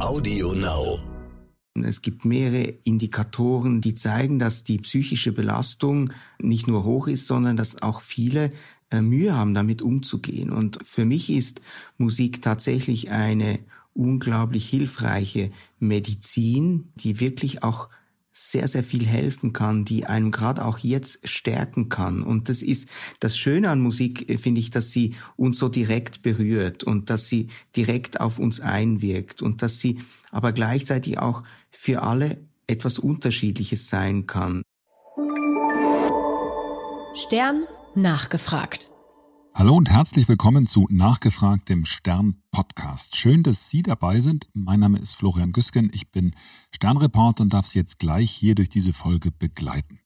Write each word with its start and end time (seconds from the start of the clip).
Audio 0.00 0.52
Now. 0.52 1.00
Es 1.82 2.02
gibt 2.02 2.24
mehrere 2.24 2.74
Indikatoren, 2.84 3.80
die 3.80 3.94
zeigen, 3.94 4.38
dass 4.38 4.62
die 4.62 4.78
psychische 4.78 5.32
Belastung 5.32 6.12
nicht 6.38 6.68
nur 6.68 6.84
hoch 6.84 7.08
ist, 7.08 7.26
sondern 7.26 7.56
dass 7.56 7.82
auch 7.82 8.00
viele 8.00 8.50
äh, 8.90 9.00
Mühe 9.00 9.34
haben, 9.34 9.54
damit 9.54 9.82
umzugehen. 9.82 10.50
Und 10.50 10.78
für 10.84 11.04
mich 11.04 11.30
ist 11.30 11.60
Musik 11.96 12.42
tatsächlich 12.42 13.10
eine 13.10 13.58
unglaublich 13.92 14.68
hilfreiche 14.68 15.50
Medizin, 15.80 16.92
die 16.94 17.18
wirklich 17.18 17.64
auch 17.64 17.88
sehr, 18.38 18.68
sehr 18.68 18.84
viel 18.84 19.04
helfen 19.04 19.52
kann, 19.52 19.84
die 19.84 20.06
einem 20.06 20.30
gerade 20.30 20.64
auch 20.64 20.78
jetzt 20.78 21.18
stärken 21.28 21.88
kann. 21.88 22.22
Und 22.22 22.48
das 22.48 22.62
ist 22.62 22.88
das 23.18 23.36
Schöne 23.36 23.68
an 23.68 23.80
Musik, 23.80 24.30
äh, 24.30 24.38
finde 24.38 24.60
ich, 24.60 24.70
dass 24.70 24.92
sie 24.92 25.16
uns 25.36 25.58
so 25.58 25.68
direkt 25.68 26.22
berührt 26.22 26.84
und 26.84 27.10
dass 27.10 27.28
sie 27.28 27.48
direkt 27.74 28.20
auf 28.20 28.38
uns 28.38 28.60
einwirkt 28.60 29.42
und 29.42 29.60
dass 29.62 29.80
sie 29.80 29.98
aber 30.30 30.52
gleichzeitig 30.52 31.18
auch 31.18 31.42
für 31.70 32.02
alle 32.02 32.38
etwas 32.68 33.00
Unterschiedliches 33.00 33.88
sein 33.88 34.26
kann. 34.26 34.62
Stern 37.14 37.64
nachgefragt. 37.96 38.88
Hallo 39.58 39.74
und 39.74 39.90
herzlich 39.90 40.28
willkommen 40.28 40.68
zu 40.68 40.86
Nachgefragt 40.88 41.68
dem 41.68 41.84
Stern 41.84 42.40
Podcast. 42.52 43.16
Schön, 43.16 43.42
dass 43.42 43.68
Sie 43.68 43.82
dabei 43.82 44.20
sind. 44.20 44.46
Mein 44.52 44.78
Name 44.78 45.00
ist 45.00 45.14
Florian 45.14 45.50
Güsken. 45.50 45.90
Ich 45.92 46.12
bin 46.12 46.36
Sternreporter 46.70 47.42
und 47.42 47.52
darf 47.52 47.66
Sie 47.66 47.80
jetzt 47.80 47.98
gleich 47.98 48.30
hier 48.30 48.54
durch 48.54 48.68
diese 48.68 48.92
Folge 48.92 49.32
begleiten. 49.32 49.98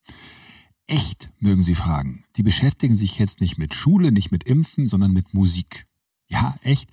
Echt, 0.87 1.31
mögen 1.39 1.63
Sie 1.63 1.75
fragen. 1.75 2.25
Die 2.37 2.43
beschäftigen 2.43 2.97
sich 2.97 3.19
jetzt 3.19 3.43
nicht 3.43 3.59
mit 3.59 3.75
Schule, 3.75 4.11
nicht 4.11 4.33
mit 4.33 4.45
Impfen, 4.45 4.87
sondern 4.87 5.13
mit 5.13 5.35
Musik. 5.35 5.87
Ja, 6.31 6.57
echt. 6.63 6.89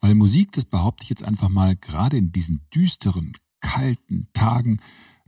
Weil 0.00 0.16
Musik, 0.16 0.50
das 0.50 0.64
behaupte 0.64 1.04
ich 1.04 1.10
jetzt 1.10 1.22
einfach 1.22 1.48
mal, 1.48 1.76
gerade 1.76 2.16
in 2.16 2.32
diesen 2.32 2.66
düsteren, 2.74 3.34
kalten 3.60 4.26
Tagen 4.32 4.80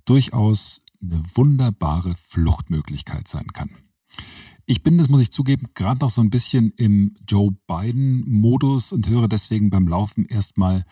durchaus 0.04 0.82
eine 1.00 1.22
wunderbare 1.36 2.16
Fluchtmöglichkeit 2.16 3.28
sein 3.28 3.52
kann. 3.52 3.70
Ich 4.72 4.82
bin, 4.82 4.96
das 4.96 5.10
muss 5.10 5.20
ich 5.20 5.30
zugeben, 5.30 5.68
gerade 5.74 6.00
noch 6.00 6.08
so 6.08 6.22
ein 6.22 6.30
bisschen 6.30 6.72
im 6.78 7.14
Joe 7.28 7.54
Biden-Modus 7.66 8.92
und 8.92 9.06
höre 9.06 9.28
deswegen 9.28 9.68
beim 9.68 9.86
Laufen 9.86 10.24
erstmal 10.24 10.86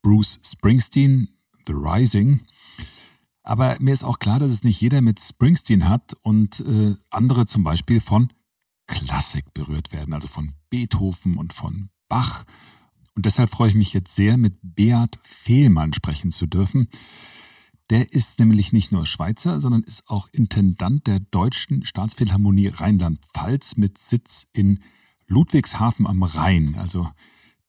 Bruce 0.00 0.40
Springsteen, 0.42 1.28
The 1.66 1.74
Rising. 1.74 2.40
Aber 3.42 3.76
mir 3.80 3.92
ist 3.92 4.02
auch 4.02 4.18
klar, 4.18 4.38
dass 4.38 4.50
es 4.50 4.64
nicht 4.64 4.80
jeder 4.80 5.02
mit 5.02 5.20
Springsteen 5.20 5.90
hat 5.90 6.14
und 6.22 6.60
äh, 6.60 6.94
andere 7.10 7.44
zum 7.44 7.64
Beispiel 7.64 8.00
von 8.00 8.32
Klassik 8.86 9.52
berührt 9.52 9.92
werden, 9.92 10.14
also 10.14 10.26
von 10.26 10.54
Beethoven 10.70 11.36
und 11.36 11.52
von 11.52 11.90
Bach. 12.08 12.46
Und 13.14 13.26
deshalb 13.26 13.50
freue 13.50 13.68
ich 13.68 13.74
mich 13.74 13.92
jetzt 13.92 14.14
sehr, 14.14 14.38
mit 14.38 14.54
Beat 14.62 15.18
Fehlmann 15.22 15.92
sprechen 15.92 16.32
zu 16.32 16.46
dürfen. 16.46 16.88
Der 17.90 18.12
ist 18.12 18.38
nämlich 18.38 18.72
nicht 18.72 18.92
nur 18.92 19.06
Schweizer, 19.06 19.60
sondern 19.60 19.82
ist 19.82 20.08
auch 20.08 20.28
Intendant 20.30 21.06
der 21.06 21.20
Deutschen 21.20 21.84
Staatsphilharmonie 21.84 22.68
Rheinland-Pfalz 22.68 23.76
mit 23.76 23.96
Sitz 23.96 24.46
in 24.52 24.82
Ludwigshafen 25.26 26.06
am 26.06 26.22
Rhein. 26.22 26.74
Also 26.78 27.08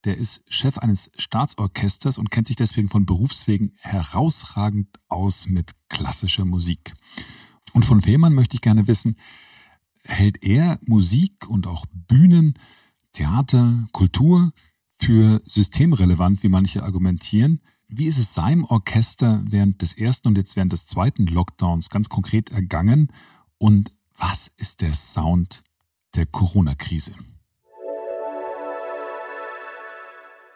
der 0.04 0.18
ist 0.18 0.42
Chef 0.48 0.78
eines 0.78 1.12
Staatsorchesters 1.18 2.18
und 2.18 2.32
kennt 2.32 2.48
sich 2.48 2.56
deswegen 2.56 2.90
von 2.90 3.06
Berufswegen 3.06 3.74
herausragend 3.80 4.88
aus 5.08 5.48
mit 5.48 5.72
klassischer 5.90 6.46
Musik. 6.46 6.94
Und 7.74 7.86
von 7.86 8.02
Fehlmann 8.02 8.34
möchte 8.34 8.56
ich 8.56 8.62
gerne 8.62 8.88
wissen, 8.88 9.18
hält 10.04 10.44
er 10.44 10.80
Musik 10.86 11.50
und 11.50 11.68
auch 11.68 11.86
Bühnen, 11.92 12.56
Theater, 13.14 13.88
Kultur 13.92 14.52
für 14.98 15.42
systemrelevant, 15.46 16.44
wie 16.44 16.50
manche 16.50 16.84
argumentieren? 16.84 17.62
Wie 17.92 18.06
ist 18.06 18.20
es 18.20 18.36
seinem 18.36 18.66
Orchester 18.66 19.44
während 19.50 19.82
des 19.82 19.98
ersten 19.98 20.28
und 20.28 20.38
jetzt 20.38 20.56
während 20.56 20.72
des 20.72 20.86
zweiten 20.86 21.26
Lockdowns 21.26 21.90
ganz 21.90 22.08
konkret 22.08 22.52
ergangen? 22.52 23.12
Und 23.58 23.92
was 24.16 24.54
ist 24.58 24.82
der 24.82 24.94
Sound 24.94 25.64
der 26.16 26.28
Corona-Krise? 26.28 27.14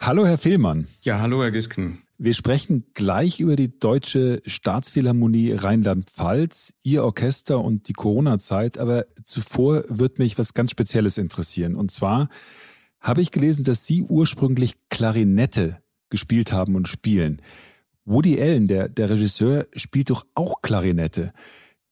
Hallo, 0.00 0.24
Herr 0.24 0.38
Fehlmann. 0.38 0.86
Ja, 1.02 1.18
hallo, 1.18 1.42
Herr 1.42 1.50
Güsken. 1.50 2.04
Wir 2.18 2.34
sprechen 2.34 2.84
gleich 2.94 3.40
über 3.40 3.56
die 3.56 3.80
Deutsche 3.80 4.40
Staatsphilharmonie 4.46 5.50
Rheinland-Pfalz, 5.54 6.74
Ihr 6.84 7.02
Orchester 7.02 7.60
und 7.60 7.88
die 7.88 7.94
Corona-Zeit. 7.94 8.78
Aber 8.78 9.06
zuvor 9.24 9.82
wird 9.88 10.20
mich 10.20 10.38
was 10.38 10.54
ganz 10.54 10.70
Spezielles 10.70 11.18
interessieren. 11.18 11.74
Und 11.74 11.90
zwar 11.90 12.28
habe 13.00 13.22
ich 13.22 13.32
gelesen, 13.32 13.64
dass 13.64 13.86
Sie 13.86 14.02
ursprünglich 14.02 14.76
Klarinette 14.88 15.83
gespielt 16.10 16.52
haben 16.52 16.74
und 16.74 16.88
spielen. 16.88 17.40
Woody 18.04 18.40
Allen, 18.40 18.68
der, 18.68 18.88
der 18.88 19.10
Regisseur, 19.10 19.66
spielt 19.74 20.10
doch 20.10 20.26
auch 20.34 20.62
Klarinette. 20.62 21.32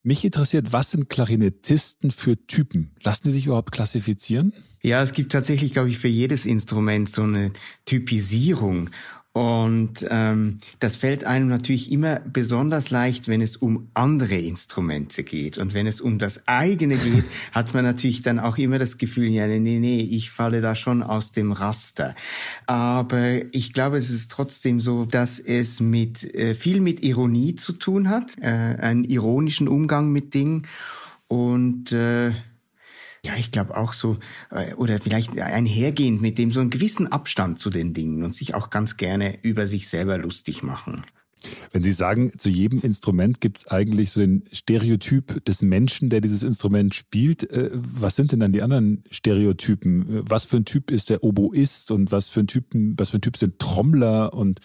Mich 0.04 0.24
interessiert, 0.24 0.72
was 0.72 0.90
sind 0.90 1.08
Klarinettisten 1.08 2.10
für 2.10 2.36
Typen? 2.46 2.90
Lassen 3.02 3.28
die 3.28 3.30
sich 3.30 3.46
überhaupt 3.46 3.70
klassifizieren? 3.70 4.52
Ja, 4.82 5.00
es 5.00 5.12
gibt 5.12 5.30
tatsächlich, 5.30 5.72
glaube 5.72 5.90
ich, 5.90 5.98
für 5.98 6.08
jedes 6.08 6.44
Instrument 6.44 7.08
so 7.08 7.22
eine 7.22 7.52
Typisierung. 7.84 8.90
Und 9.34 10.06
ähm, 10.10 10.58
das 10.78 10.96
fällt 10.96 11.24
einem 11.24 11.48
natürlich 11.48 11.90
immer 11.90 12.20
besonders 12.20 12.90
leicht, 12.90 13.28
wenn 13.28 13.40
es 13.40 13.56
um 13.56 13.88
andere 13.94 14.36
Instrumente 14.36 15.24
geht. 15.24 15.56
Und 15.56 15.72
wenn 15.72 15.86
es 15.86 16.02
um 16.02 16.18
das 16.18 16.46
eigene 16.46 16.96
geht, 16.96 17.24
hat 17.52 17.72
man 17.72 17.82
natürlich 17.82 18.20
dann 18.20 18.38
auch 18.38 18.58
immer 18.58 18.78
das 18.78 18.98
Gefühl, 18.98 19.28
ja, 19.28 19.46
nee, 19.46 19.58
nee, 19.58 20.00
ich 20.02 20.30
falle 20.30 20.60
da 20.60 20.74
schon 20.74 21.02
aus 21.02 21.32
dem 21.32 21.52
Raster. 21.52 22.14
Aber 22.66 23.54
ich 23.54 23.72
glaube, 23.72 23.96
es 23.96 24.10
ist 24.10 24.30
trotzdem 24.30 24.80
so, 24.80 25.06
dass 25.06 25.38
es 25.38 25.80
mit 25.80 26.22
äh, 26.34 26.52
viel 26.52 26.80
mit 26.80 27.02
Ironie 27.02 27.54
zu 27.54 27.72
tun 27.72 28.10
hat, 28.10 28.36
äh, 28.38 28.48
einen 28.48 29.04
ironischen 29.04 29.66
Umgang 29.66 30.12
mit 30.12 30.34
Dingen. 30.34 30.66
Und 31.28 31.92
äh, 31.92 32.32
ja, 33.24 33.36
ich 33.36 33.52
glaube 33.52 33.76
auch 33.76 33.92
so, 33.92 34.18
äh, 34.50 34.74
oder 34.74 34.98
vielleicht 34.98 35.38
einhergehend 35.38 36.20
mit 36.20 36.38
dem 36.38 36.50
so 36.50 36.60
einen 36.60 36.70
gewissen 36.70 37.06
Abstand 37.10 37.58
zu 37.58 37.70
den 37.70 37.94
Dingen 37.94 38.24
und 38.24 38.34
sich 38.34 38.54
auch 38.54 38.70
ganz 38.70 38.96
gerne 38.96 39.38
über 39.42 39.66
sich 39.66 39.88
selber 39.88 40.18
lustig 40.18 40.62
machen. 40.62 41.04
Wenn 41.72 41.82
Sie 41.82 41.92
sagen, 41.92 42.32
zu 42.38 42.50
jedem 42.50 42.80
Instrument 42.80 43.40
gibt 43.40 43.58
es 43.58 43.66
eigentlich 43.66 44.10
so 44.10 44.20
den 44.20 44.44
Stereotyp 44.52 45.44
des 45.44 45.62
Menschen, 45.62 46.08
der 46.08 46.20
dieses 46.20 46.42
Instrument 46.42 46.94
spielt, 46.94 47.48
äh, 47.50 47.70
was 47.72 48.16
sind 48.16 48.32
denn 48.32 48.40
dann 48.40 48.52
die 48.52 48.62
anderen 48.62 49.04
Stereotypen? 49.10 50.22
Was 50.28 50.44
für 50.44 50.58
ein 50.58 50.64
Typ 50.64 50.90
ist 50.90 51.10
der 51.10 51.22
Oboist 51.22 51.90
und 51.90 52.12
was 52.12 52.28
für 52.28 52.40
ein 52.40 52.46
Typen, 52.48 52.94
was 52.98 53.10
für 53.10 53.18
ein 53.18 53.22
Typ 53.22 53.36
sind 53.36 53.58
Trommler 53.58 54.34
und 54.34 54.60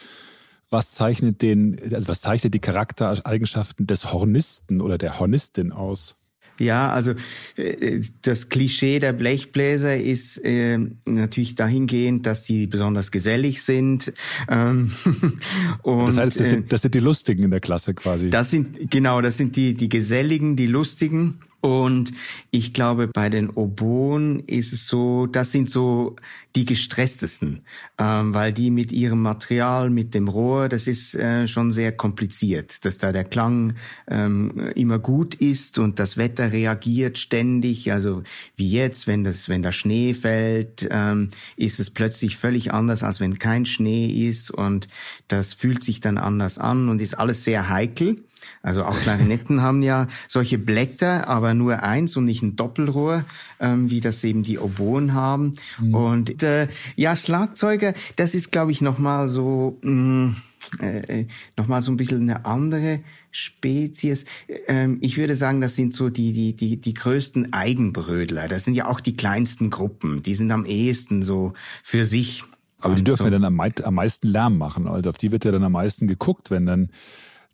was 0.70 0.94
zeichnet 0.94 1.42
den, 1.42 1.80
also 1.94 2.10
was 2.10 2.22
zeichnet 2.22 2.54
die 2.54 2.60
Charaktereigenschaften 2.60 3.88
des 3.88 4.12
Hornisten 4.12 4.82
oder 4.82 4.98
der 4.98 5.20
Hornistin 5.20 5.72
aus? 5.72 6.18
Ja, 6.60 6.92
also 6.92 7.14
äh, 7.56 8.02
das 8.22 8.50
Klischee 8.50 9.00
der 9.00 9.14
Blechbläser 9.14 9.98
ist 9.98 10.38
äh, 10.38 10.78
natürlich 11.06 11.56
dahingehend, 11.56 12.26
dass 12.26 12.46
sie 12.46 12.68
besonders 12.68 13.12
gesellig 13.12 13.64
sind. 13.64 14.14
Ähm, 14.50 14.92
und, 15.84 16.08
das 16.08 16.18
heißt, 16.18 16.40
das 16.40 16.50
sind, 16.50 16.74
das 16.74 16.82
sind 16.82 16.96
die 16.96 17.00
Lustigen 17.00 17.44
in 17.44 17.52
der 17.52 17.60
Klasse 17.60 17.94
quasi. 17.94 18.30
Das 18.30 18.52
sind 18.52 18.90
genau, 18.92 19.22
das 19.22 19.38
sind 19.38 19.56
die 19.56 19.74
die 19.74 19.90
Geselligen, 19.90 20.56
die 20.56 20.68
Lustigen. 20.68 21.40
Und 21.68 22.14
ich 22.50 22.72
glaube, 22.72 23.10
bei 23.10 23.28
den 23.28 23.50
Oboen 23.50 24.40
ist 24.40 24.72
es 24.72 24.88
so, 24.88 25.26
das 25.26 25.52
sind 25.52 25.70
so 25.70 26.16
die 26.56 26.64
gestresstesten, 26.64 27.64
ähm, 28.00 28.34
weil 28.34 28.54
die 28.54 28.70
mit 28.70 28.94
ihrem 28.94 29.22
Material, 29.22 29.90
mit 29.90 30.16
dem 30.16 30.30
Rohr, 30.30 30.70
das 30.70 30.88
ist 30.88 31.14
äh, 31.14 31.46
schon 31.46 31.74
sehr 31.74 31.92
kompliziert, 31.92 32.86
dass 32.86 33.00
da 33.00 33.12
der 33.12 33.26
Klang 33.26 33.76
ähm, 34.08 34.72
immer 34.76 34.98
gut 34.98 35.36
ist 35.36 35.78
und 35.78 36.00
das 36.00 36.16
Wetter 36.16 36.54
reagiert 36.54 37.18
ständig. 37.18 37.92
Also 37.92 38.24
wie 38.56 38.72
jetzt, 38.72 39.06
wenn 39.06 39.26
das, 39.26 39.50
wenn 39.50 39.62
da 39.62 39.74
Schnee 39.74 40.14
fällt, 40.14 40.88
ähm, 40.90 41.32
ist 41.58 41.82
es 41.82 41.90
plötzlich 41.90 42.38
völlig 42.38 42.72
anders, 42.72 43.04
als 43.04 43.20
wenn 43.20 43.40
kein 43.40 43.66
Schnee 43.66 44.06
ist 44.06 44.52
und 44.52 44.88
das 45.28 45.54
fühlt 45.54 45.84
sich 45.84 46.00
dann 46.00 46.18
anders 46.18 46.60
an 46.60 46.88
und 46.88 47.02
ist 47.02 47.20
alles 47.20 47.44
sehr 47.44 47.68
heikel. 47.68 48.24
Also 48.62 48.84
auch 48.84 48.98
Klarinetten 49.00 49.62
haben 49.62 49.84
ja 49.84 50.08
solche 50.28 50.58
Blätter, 50.58 51.28
aber 51.28 51.54
nur 51.54 51.84
eins 51.84 52.16
und 52.18 52.26
nicht 52.26 52.42
ein 52.42 52.56
Doppelrohr, 52.56 53.26
ähm, 53.60 53.90
wie 53.90 54.02
das 54.02 54.24
eben 54.24 54.44
die 54.44 54.60
Oboen 54.60 55.14
haben. 55.14 55.54
Mhm. 55.80 55.94
Und 55.94 56.44
äh, 56.44 56.68
ja, 56.96 57.16
Schlagzeuger, 57.16 57.94
das 58.16 58.36
ist, 58.36 58.52
glaube 58.52 58.72
ich, 58.72 58.82
nochmal 58.82 59.28
so, 59.28 59.78
mh, 59.82 59.92
mm, 59.92 60.36
äh, 60.80 61.26
nochmal 61.56 61.82
so 61.82 61.92
ein 61.92 61.98
bisschen 61.98 62.22
eine 62.22 62.46
andere 62.46 63.00
Spezies. 63.32 64.26
Ähm, 64.68 64.98
ich 65.02 65.18
würde 65.18 65.36
sagen, 65.36 65.62
das 65.62 65.76
sind 65.76 65.94
so 65.94 66.10
die, 66.10 66.34
die, 66.34 66.56
die, 66.56 66.78
die 66.78 66.94
größten 66.94 67.54
Eigenbrödler. 67.54 68.48
Das 68.48 68.66
sind 68.66 68.74
ja 68.74 68.88
auch 68.88 69.00
die 69.00 69.16
kleinsten 69.16 69.70
Gruppen. 69.70 70.24
Die 70.24 70.36
sind 70.36 70.52
am 70.52 70.66
ehesten 70.66 71.24
so 71.24 71.54
für 71.84 72.06
sich. 72.06 72.44
Aber 72.80 72.96
die 72.96 73.04
dürfen 73.04 73.20
so. 73.20 73.24
ja 73.26 73.32
dann 73.32 73.46
am, 73.46 73.60
am 73.60 73.94
meisten 73.96 74.28
Lärm 74.28 74.58
machen. 74.58 74.88
Also 74.88 75.10
auf 75.10 75.18
die 75.18 75.32
wird 75.32 75.46
ja 75.46 75.52
dann 75.52 75.64
am 75.64 75.72
meisten 75.72 76.08
geguckt, 76.08 76.52
wenn 76.52 76.66
dann 76.66 76.90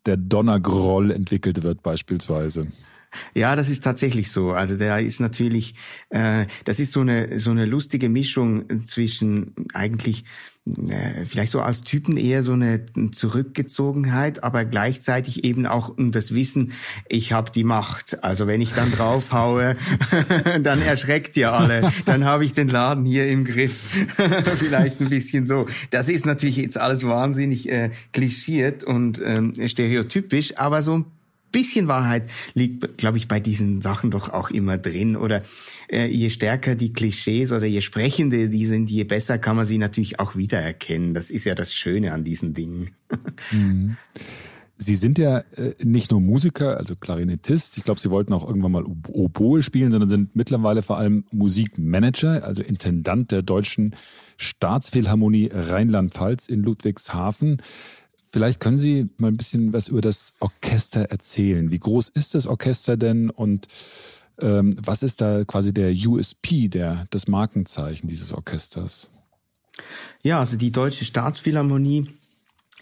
der 0.05 0.17
Donnergroll 0.17 1.11
entwickelt 1.11 1.63
wird 1.63 1.83
beispielsweise. 1.83 2.67
Ja, 3.33 3.55
das 3.55 3.69
ist 3.69 3.83
tatsächlich 3.83 4.31
so. 4.31 4.51
Also 4.51 4.75
der 4.75 4.99
ist 4.99 5.19
natürlich, 5.19 5.75
äh, 6.09 6.47
das 6.65 6.79
ist 6.79 6.91
so 6.91 7.01
eine 7.01 7.39
so 7.39 7.51
eine 7.51 7.65
lustige 7.65 8.09
Mischung 8.09 8.87
zwischen 8.87 9.53
eigentlich 9.73 10.23
vielleicht 11.25 11.51
so 11.51 11.61
als 11.61 11.81
Typen 11.81 12.15
eher 12.15 12.41
so 12.41 12.53
eine 12.53 12.85
Zurückgezogenheit, 13.11 14.43
aber 14.43 14.63
gleichzeitig 14.63 15.43
eben 15.43 15.65
auch 15.65 15.97
um 15.97 16.13
das 16.13 16.33
Wissen, 16.33 16.71
ich 17.09 17.33
habe 17.33 17.51
die 17.51 17.65
Macht. 17.65 18.23
Also 18.23 18.47
wenn 18.47 18.61
ich 18.61 18.71
dann 18.71 18.89
draufhaue, 18.91 19.75
dann 20.61 20.81
erschreckt 20.81 21.35
ihr 21.35 21.51
alle. 21.51 21.91
Dann 22.05 22.23
habe 22.23 22.45
ich 22.45 22.53
den 22.53 22.69
Laden 22.69 23.05
hier 23.05 23.27
im 23.27 23.43
Griff. 23.43 23.83
vielleicht 24.57 25.01
ein 25.01 25.09
bisschen 25.09 25.45
so. 25.45 25.67
Das 25.89 26.07
ist 26.07 26.25
natürlich 26.25 26.57
jetzt 26.57 26.77
alles 26.77 27.03
wahnsinnig 27.03 27.69
äh, 27.69 27.91
klischiert 28.13 28.85
und 28.85 29.21
ähm, 29.23 29.53
stereotypisch, 29.67 30.57
aber 30.57 30.81
so 30.81 30.99
ein 30.99 31.05
bisschen 31.53 31.87
Wahrheit 31.87 32.29
liegt, 32.53 32.97
glaube 32.97 33.17
ich, 33.17 33.29
bei 33.29 33.39
diesen 33.39 33.81
Sachen 33.81 34.11
doch 34.11 34.27
auch 34.27 34.49
immer 34.49 34.77
drin. 34.77 35.15
Oder 35.15 35.41
äh, 35.89 36.07
je 36.07 36.29
stärker 36.29 36.75
die 36.75 36.91
Klischees 36.91 37.53
oder 37.53 37.65
je 37.65 37.79
sprechende 37.79 38.49
die 38.49 38.65
sind, 38.65 38.89
je 38.89 39.05
besser 39.05 39.37
kann 39.37 39.55
man 39.55 39.65
sie 39.65 39.77
natürlich 39.77 40.19
auch 40.19 40.35
wiedererkennen. 40.35 41.13
Das 41.13 41.29
ist 41.29 41.45
ja 41.45 41.55
das 41.55 41.73
Schöne 41.73 42.11
an 42.11 42.25
diesen 42.25 42.53
Dingen. 42.53 42.91
Mhm. 43.51 43.95
Sie 44.77 44.95
sind 44.95 45.17
ja 45.17 45.39
äh, 45.55 45.75
nicht 45.81 46.11
nur 46.11 46.19
Musiker, 46.19 46.77
also 46.77 46.95
Klarinettist. 46.95 47.77
Ich 47.77 47.83
glaube, 47.83 48.01
Sie 48.01 48.09
wollten 48.09 48.33
auch 48.33 48.45
irgendwann 48.45 48.71
mal 48.71 48.83
Oboe 48.83 49.61
spielen, 49.61 49.91
sondern 49.91 50.09
sind 50.09 50.35
mittlerweile 50.35 50.81
vor 50.81 50.97
allem 50.97 51.25
Musikmanager, 51.31 52.43
also 52.43 52.61
Intendant 52.63 53.31
der 53.31 53.43
Deutschen 53.43 53.95
Staatsphilharmonie 54.35 55.49
Rheinland-Pfalz 55.53 56.47
in 56.47 56.63
Ludwigshafen. 56.63 57.61
Vielleicht 58.33 58.59
können 58.59 58.79
Sie 58.79 59.11
mal 59.17 59.27
ein 59.27 59.37
bisschen 59.37 59.73
was 59.73 59.89
über 59.89 60.01
das 60.01 60.33
Orchester 60.39 61.01
erzählen. 61.01 61.69
Wie 61.69 61.77
groß 61.77 62.09
ist 62.09 62.33
das 62.33 62.47
Orchester 62.47 62.97
denn 62.97 63.29
und 63.29 63.67
ähm, 64.39 64.75
was 64.83 65.03
ist 65.03 65.21
da 65.21 65.45
quasi 65.45 65.71
der 65.71 65.93
USP, 65.93 66.67
der, 66.67 67.05
das 67.11 67.27
Markenzeichen 67.27 68.07
dieses 68.07 68.33
Orchesters? 68.33 69.11
Ja, 70.23 70.39
also 70.39 70.57
die 70.57 70.71
Deutsche 70.71 71.05
Staatsphilharmonie 71.05 72.07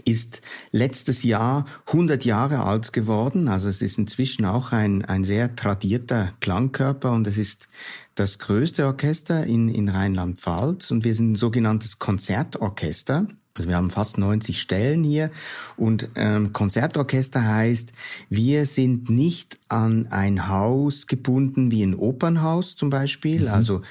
ist 0.06 0.42
letztes 0.72 1.24
Jahr 1.24 1.66
100 1.88 2.24
Jahre 2.24 2.64
alt 2.64 2.94
geworden. 2.94 3.50
Also 3.50 3.68
es 3.68 3.82
ist 3.82 3.98
inzwischen 3.98 4.46
auch 4.46 4.72
ein, 4.72 5.04
ein 5.04 5.26
sehr 5.26 5.58
tradierter 5.58 6.32
Klangkörper 6.40 7.12
und 7.12 7.28
es 7.28 7.38
ist 7.38 7.68
das 8.16 8.40
größte 8.40 8.86
Orchester 8.86 9.46
in, 9.46 9.68
in 9.68 9.90
Rheinland-Pfalz 9.90 10.92
und 10.92 11.04
wir 11.04 11.14
sind 11.14 11.34
ein 11.34 11.36
sogenanntes 11.36 12.00
Konzertorchester. 12.00 13.28
Also 13.58 13.68
wir 13.68 13.76
haben 13.76 13.90
fast 13.90 14.18
90 14.18 14.62
Stellen 14.62 15.04
hier 15.04 15.30
und 15.76 16.10
ähm, 16.16 16.54
Konzertorchester 16.54 17.46
heißt, 17.46 17.92
wir 18.30 18.66
sind 18.66 19.10
nicht 19.10 19.60
an 19.68 20.08
ein 20.10 20.48
Haus 20.48 21.08
gebunden 21.08 21.72
wie 21.72 21.84
ein 21.84 21.96
Opernhaus 21.96 22.76
zum 22.76 22.90
Beispiel. 22.90 23.42
Mhm. 23.42 23.48
Also 23.48 23.82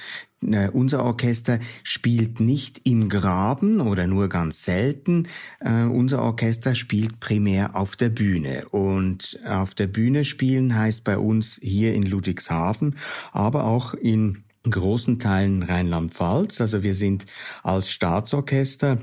äh, 0.41 0.69
unser 0.69 1.03
Orchester 1.03 1.59
spielt 1.83 2.39
nicht 2.39 2.81
im 2.83 3.09
Graben 3.09 3.81
oder 3.81 4.07
nur 4.07 4.29
ganz 4.29 4.63
selten. 4.63 5.27
Äh, 5.59 5.83
unser 5.83 6.21
Orchester 6.21 6.75
spielt 6.75 7.19
primär 7.19 7.75
auf 7.75 7.95
der 7.95 8.09
Bühne. 8.09 8.67
Und 8.69 9.39
auf 9.45 9.75
der 9.75 9.87
Bühne 9.87 10.25
spielen 10.25 10.75
heißt 10.75 11.03
bei 11.03 11.17
uns 11.17 11.59
hier 11.61 11.93
in 11.93 12.03
Ludwigshafen, 12.03 12.97
aber 13.31 13.65
auch 13.65 13.93
in 13.93 14.43
großen 14.63 15.19
Teilen 15.19 15.63
Rheinland-Pfalz. 15.63 16.61
Also 16.61 16.83
wir 16.83 16.93
sind 16.93 17.25
als 17.63 17.91
Staatsorchester 17.91 18.99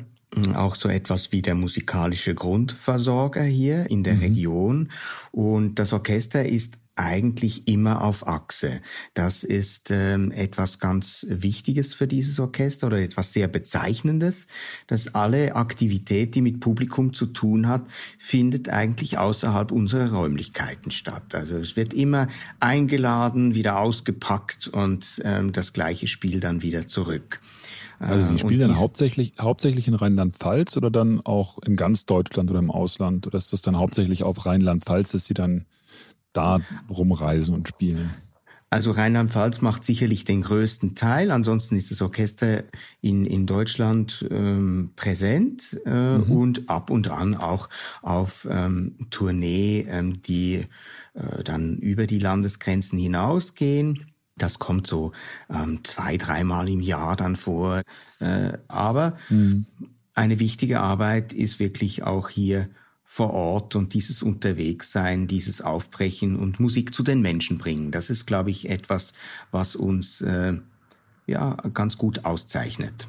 auch 0.55 0.75
so 0.75 0.89
etwas 0.89 1.33
wie 1.33 1.43
der 1.43 1.55
musikalische 1.55 2.35
Grundversorger 2.35 3.43
hier 3.43 3.91
in 3.91 4.05
der 4.05 4.15
mhm. 4.15 4.21
Region. 4.21 4.93
Und 5.33 5.77
das 5.77 5.93
Orchester 5.93 6.45
ist 6.47 6.79
eigentlich 6.99 7.69
immer 7.69 8.03
auf 8.03 8.27
Achse. 8.27 8.81
Das 9.15 9.45
ist 9.45 9.91
ähm, 9.91 10.33
etwas 10.33 10.81
ganz 10.81 11.25
Wichtiges 11.29 11.95
für 11.95 12.09
dieses 12.09 12.41
Orchester 12.41 12.89
oder 12.89 13.01
etwas 13.01 13.33
sehr 13.33 13.47
Bezeichnendes, 13.47 14.49
dass 14.89 15.15
alle 15.15 15.55
Aktivität, 15.55 16.35
die 16.35 16.43
mit 16.43 16.61
Publikum 16.61 17.13
zu 17.15 17.27
tun 17.27 17.69
hat, 17.69 17.87
findet 18.19 18.69
eigentlich 18.69 19.17
außerhalb 19.17 19.71
unserer 19.71 20.13
Räumlichkeiten 20.13 20.91
statt. 20.91 21.35
Also 21.35 21.57
es 21.59 21.77
wird 21.77 21.95
immer 21.95 22.29
eingeladen, 22.59 23.55
wieder 23.55 23.79
ausgepackt 23.79 24.67
und 24.67 25.23
ähm, 25.25 25.53
das 25.53 25.73
gleiche 25.73 26.09
Spiel 26.09 26.41
dann 26.41 26.63
wieder 26.63 26.89
zurück. 26.89 27.41
Also 27.99 28.29
Sie 28.29 28.35
äh, 28.35 28.39
spielen 28.39 28.61
dann 28.61 28.79
hauptsächlich, 28.79 29.35
hauptsächlich 29.41 29.89
in 29.89 29.95
Rheinland-Pfalz 29.95 30.77
oder 30.77 30.91
dann 30.91 31.21
auch 31.21 31.59
in 31.63 31.77
ganz 31.77 32.07
Deutschland 32.07 32.51
oder 32.51 32.59
im 32.59 32.71
Ausland? 32.71 33.27
Oder 33.27 33.39
ist 33.39 33.53
das 33.53 33.63
dann 33.63 33.77
hauptsächlich 33.77 34.23
auf 34.23 34.47
Rheinland-Pfalz, 34.47 35.13
dass 35.13 35.25
Sie 35.25 35.35
dann 35.35 35.67
da 36.33 36.61
rumreisen 36.89 37.55
und 37.55 37.69
spielen? 37.69 38.15
Also 38.71 38.91
Rheinland-Pfalz 38.91 39.63
macht 39.63 39.83
sicherlich 39.83 40.25
den 40.25 40.43
größten 40.43 40.95
Teil. 40.95 41.31
Ansonsten 41.31 41.75
ist 41.77 41.91
das 41.91 42.03
Orchester 42.03 42.65
in, 43.01 43.25
in 43.25 43.47
Deutschland 43.47 44.27
ähm, 44.31 44.91
präsent 44.95 45.81
äh, 45.87 46.19
mhm. 46.19 46.31
und 46.31 46.69
ab 46.69 46.91
und 46.91 47.09
an 47.09 47.35
auch 47.35 47.71
auf 48.03 48.47
ähm, 48.51 48.97
Tournee, 49.09 49.87
ähm, 49.89 50.21
die 50.21 50.67
äh, 51.15 51.43
dann 51.45 51.79
über 51.79 52.07
die 52.07 52.19
Landesgrenzen 52.19 52.99
hinausgehen. 52.99 54.05
Das 54.39 54.59
kommt 54.59 54.87
so 54.87 55.13
ähm, 55.51 55.81
zwei, 55.85 56.17
dreimal 56.17 56.69
im 56.69 56.81
Jahr 56.81 57.17
dann 57.17 57.37
vor. 57.37 57.83
Äh, 58.21 58.53
aber 58.69 59.19
mhm. 59.29 59.67
eine 60.15 60.41
wichtige 60.41 60.81
Arbeit 60.81 61.33
ist 61.33 61.61
wirklich 61.61 62.03
auch 62.05 62.29
hier 62.29 62.69
vor 63.05 63.33
Ort 63.33 63.75
und 63.75 63.95
dieses 63.95 64.23
Unterwegssein, 64.23 65.27
dieses 65.27 65.61
Aufbrechen 65.61 66.37
und 66.37 66.61
Musik 66.61 66.95
zu 66.95 67.03
den 67.03 67.21
Menschen 67.21 67.59
bringen. 67.59 67.91
Das 67.91 68.11
ist, 68.11 68.27
glaube 68.27 68.51
ich, 68.51 68.69
etwas, 68.69 69.13
was 69.51 69.77
uns 69.77 70.21
äh, 70.21 70.55
ja 71.27 71.57
ganz 71.75 71.99
gut 71.99 72.25
auszeichnet. 72.25 73.09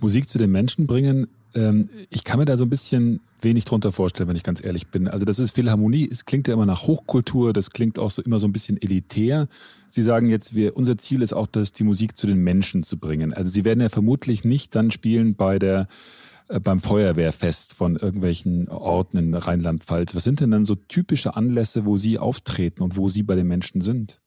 Musik 0.00 0.28
zu 0.28 0.38
den 0.38 0.52
Menschen 0.52 0.86
bringen 0.86 1.28
ich 1.54 2.24
kann 2.24 2.38
mir 2.38 2.46
da 2.46 2.56
so 2.56 2.64
ein 2.64 2.70
bisschen 2.70 3.20
wenig 3.40 3.64
drunter 3.64 3.92
vorstellen, 3.92 4.28
wenn 4.28 4.36
ich 4.36 4.42
ganz 4.42 4.64
ehrlich 4.64 4.88
bin. 4.88 5.08
Also 5.08 5.26
das 5.26 5.38
ist 5.38 5.50
Philharmonie, 5.50 6.08
es 6.10 6.24
klingt 6.24 6.48
ja 6.48 6.54
immer 6.54 6.66
nach 6.66 6.86
Hochkultur, 6.86 7.52
das 7.52 7.70
klingt 7.70 7.98
auch 7.98 8.10
so 8.10 8.22
immer 8.22 8.38
so 8.38 8.46
ein 8.46 8.52
bisschen 8.52 8.80
elitär. 8.80 9.48
Sie 9.88 10.02
sagen 10.02 10.28
jetzt, 10.28 10.54
wir, 10.54 10.76
unser 10.76 10.96
Ziel 10.96 11.20
ist 11.20 11.34
auch, 11.34 11.46
das, 11.46 11.72
die 11.72 11.84
Musik 11.84 12.16
zu 12.16 12.26
den 12.26 12.38
Menschen 12.38 12.82
zu 12.82 12.98
bringen. 12.98 13.34
Also 13.34 13.50
Sie 13.50 13.64
werden 13.64 13.80
ja 13.80 13.90
vermutlich 13.90 14.44
nicht 14.44 14.74
dann 14.74 14.90
spielen 14.90 15.34
bei 15.34 15.58
der 15.58 15.88
äh, 16.48 16.60
beim 16.60 16.80
Feuerwehrfest 16.80 17.74
von 17.74 17.96
irgendwelchen 17.96 18.68
Orten 18.68 19.18
in 19.18 19.34
Rheinland-Pfalz. 19.34 20.14
Was 20.14 20.24
sind 20.24 20.40
denn 20.40 20.50
dann 20.50 20.64
so 20.64 20.74
typische 20.74 21.36
Anlässe, 21.36 21.84
wo 21.84 21.96
Sie 21.98 22.18
auftreten 22.18 22.82
und 22.82 22.96
wo 22.96 23.08
Sie 23.08 23.22
bei 23.22 23.34
den 23.34 23.46
Menschen 23.46 23.80
sind? 23.80 24.20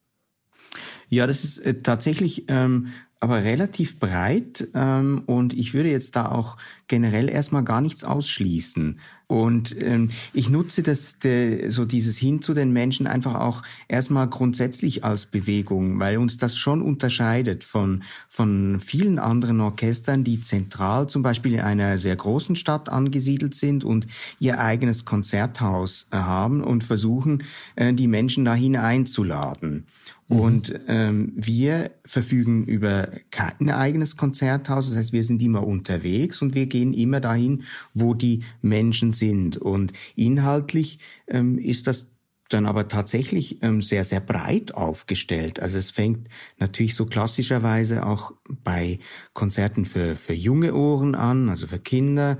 Ja, 1.09 1.27
das 1.27 1.43
ist 1.43 1.59
äh, 1.59 1.81
tatsächlich 1.81 2.45
ähm, 2.47 2.87
aber 3.25 3.43
relativ 3.43 3.97
breit 3.97 4.67
ähm, 4.75 5.23
und 5.25 5.55
ich 5.55 5.73
würde 5.73 5.89
jetzt 5.89 6.15
da 6.15 6.29
auch 6.29 6.57
generell 6.87 7.27
erstmal 7.27 7.63
gar 7.63 7.81
nichts 7.81 8.03
ausschließen. 8.03 8.99
Und 9.25 9.81
ähm, 9.81 10.11
ich 10.33 10.51
nutze 10.51 10.83
das, 10.83 11.17
de, 11.17 11.67
so 11.69 11.85
dieses 11.85 12.19
Hin 12.19 12.43
zu 12.43 12.53
den 12.53 12.71
Menschen 12.71 13.07
einfach 13.07 13.33
auch 13.33 13.63
erstmal 13.87 14.29
grundsätzlich 14.29 15.03
als 15.03 15.25
Bewegung, 15.25 15.99
weil 15.99 16.19
uns 16.19 16.37
das 16.37 16.55
schon 16.55 16.83
unterscheidet 16.83 17.63
von, 17.63 18.03
von 18.29 18.79
vielen 18.79 19.17
anderen 19.17 19.61
Orchestern, 19.61 20.23
die 20.23 20.41
zentral 20.41 21.07
zum 21.07 21.23
Beispiel 21.23 21.55
in 21.55 21.61
einer 21.61 21.97
sehr 21.97 22.15
großen 22.15 22.55
Stadt 22.55 22.89
angesiedelt 22.89 23.55
sind 23.55 23.83
und 23.83 24.05
ihr 24.37 24.59
eigenes 24.59 25.05
Konzerthaus 25.05 26.07
äh, 26.11 26.17
haben 26.17 26.63
und 26.63 26.83
versuchen, 26.83 27.43
äh, 27.75 27.91
die 27.91 28.07
Menschen 28.07 28.45
dahin 28.45 28.75
einzuladen. 28.75 29.87
Mhm. 30.27 30.39
Und 30.39 30.79
ähm, 30.87 31.33
wir 31.35 31.91
verfügen 32.05 32.65
über 32.65 33.09
kein 33.31 33.69
eigenes 33.69 34.17
Konzerthaus, 34.17 34.89
das 34.89 34.97
heißt, 34.97 35.13
wir 35.13 35.23
sind 35.23 35.41
immer 35.41 35.65
unterwegs 35.65 36.41
und 36.41 36.55
wir 36.55 36.65
gehen 36.65 36.93
immer 36.93 37.19
dahin, 37.19 37.63
wo 37.93 38.13
die 38.13 38.43
Menschen 38.61 39.13
sind. 39.13 39.57
Und 39.57 39.93
inhaltlich 40.15 40.99
ähm, 41.27 41.57
ist 41.57 41.87
das 41.87 42.11
dann 42.49 42.67
aber 42.67 42.87
tatsächlich 42.87 43.63
ähm, 43.63 43.81
sehr, 43.81 44.03
sehr 44.03 44.19
breit 44.19 44.75
aufgestellt. 44.75 45.59
Also 45.59 45.79
es 45.79 45.89
fängt 45.89 46.29
natürlich 46.59 46.93
so 46.93 47.07
klassischerweise 47.07 48.05
auch 48.05 48.33
bei 48.47 48.99
Konzerten 49.33 49.85
für, 49.85 50.15
für 50.15 50.33
junge 50.33 50.75
Ohren 50.75 51.15
an, 51.15 51.49
also 51.49 51.65
für 51.65 51.79
Kinder, 51.79 52.37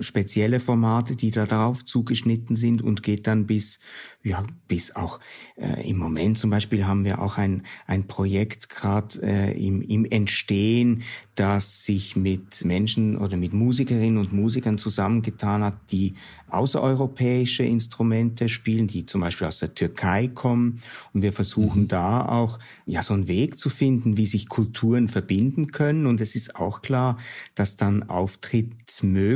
spezielle 0.00 0.58
Formate, 0.58 1.16
die 1.16 1.30
da 1.30 1.46
drauf 1.46 1.84
zugeschnitten 1.84 2.56
sind 2.56 2.82
und 2.82 3.02
geht 3.02 3.26
dann 3.26 3.46
bis, 3.46 3.78
ja, 4.22 4.42
bis 4.68 4.94
auch 4.94 5.18
äh, 5.56 5.88
im 5.88 5.96
Moment 5.96 6.38
zum 6.38 6.50
Beispiel 6.50 6.86
haben 6.86 7.04
wir 7.04 7.22
auch 7.22 7.38
ein, 7.38 7.62
ein 7.86 8.06
Projekt 8.06 8.68
gerade 8.68 9.18
äh, 9.22 9.66
im, 9.66 9.80
im 9.80 10.04
Entstehen, 10.04 11.02
das 11.34 11.84
sich 11.84 12.16
mit 12.16 12.64
Menschen 12.64 13.16
oder 13.16 13.38
mit 13.38 13.54
Musikerinnen 13.54 14.18
und 14.18 14.32
Musikern 14.32 14.76
zusammengetan 14.76 15.64
hat, 15.64 15.90
die 15.90 16.16
außereuropäische 16.48 17.62
Instrumente 17.62 18.50
spielen, 18.50 18.88
die 18.88 19.06
zum 19.06 19.22
Beispiel 19.22 19.46
aus 19.46 19.58
der 19.58 19.74
Türkei 19.74 20.28
kommen. 20.28 20.82
Und 21.14 21.22
wir 21.22 21.32
versuchen 21.32 21.82
mhm. 21.82 21.88
da 21.88 22.26
auch 22.26 22.58
ja 22.84 23.02
so 23.02 23.14
einen 23.14 23.26
Weg 23.26 23.58
zu 23.58 23.70
finden, 23.70 24.18
wie 24.18 24.26
sich 24.26 24.48
Kulturen 24.48 25.08
verbinden 25.08 25.72
können. 25.72 26.04
Und 26.04 26.20
es 26.20 26.36
ist 26.36 26.56
auch 26.56 26.82
klar, 26.82 27.18
dass 27.54 27.76
dann 27.76 28.02
Auftrittsmöglichkeiten 28.02 29.30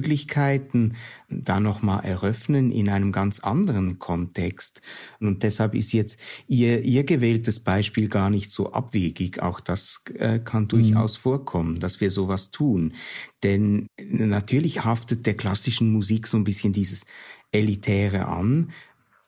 Möglichkeiten 0.75 0.95
da 1.43 1.61
nochmal 1.61 2.05
eröffnen 2.05 2.71
in 2.71 2.89
einem 2.89 3.13
ganz 3.13 3.41
anderen 3.41 3.99
Kontext. 3.99 4.81
Und 5.21 5.43
deshalb 5.43 5.75
ist 5.75 5.93
jetzt 5.93 6.19
ihr, 6.47 6.83
ihr 6.83 7.05
gewähltes 7.05 7.61
Beispiel 7.61 8.09
gar 8.09 8.31
nicht 8.31 8.51
so 8.51 8.73
abwegig. 8.73 9.43
Auch 9.43 9.61
das 9.61 10.03
äh, 10.15 10.39
kann 10.39 10.69
durchaus 10.69 11.19
mhm. 11.19 11.23
vorkommen, 11.23 11.81
dass 11.81 12.01
wir 12.01 12.11
sowas 12.11 12.51
tun. 12.51 12.95
Denn 13.43 13.87
natürlich 14.01 14.85
haftet 14.85 15.27
der 15.27 15.35
klassischen 15.35 15.93
Musik 15.93 16.27
so 16.27 16.37
ein 16.37 16.45
bisschen 16.45 16.73
dieses 16.73 17.07
Elitäre 17.53 18.27
an. 18.27 18.71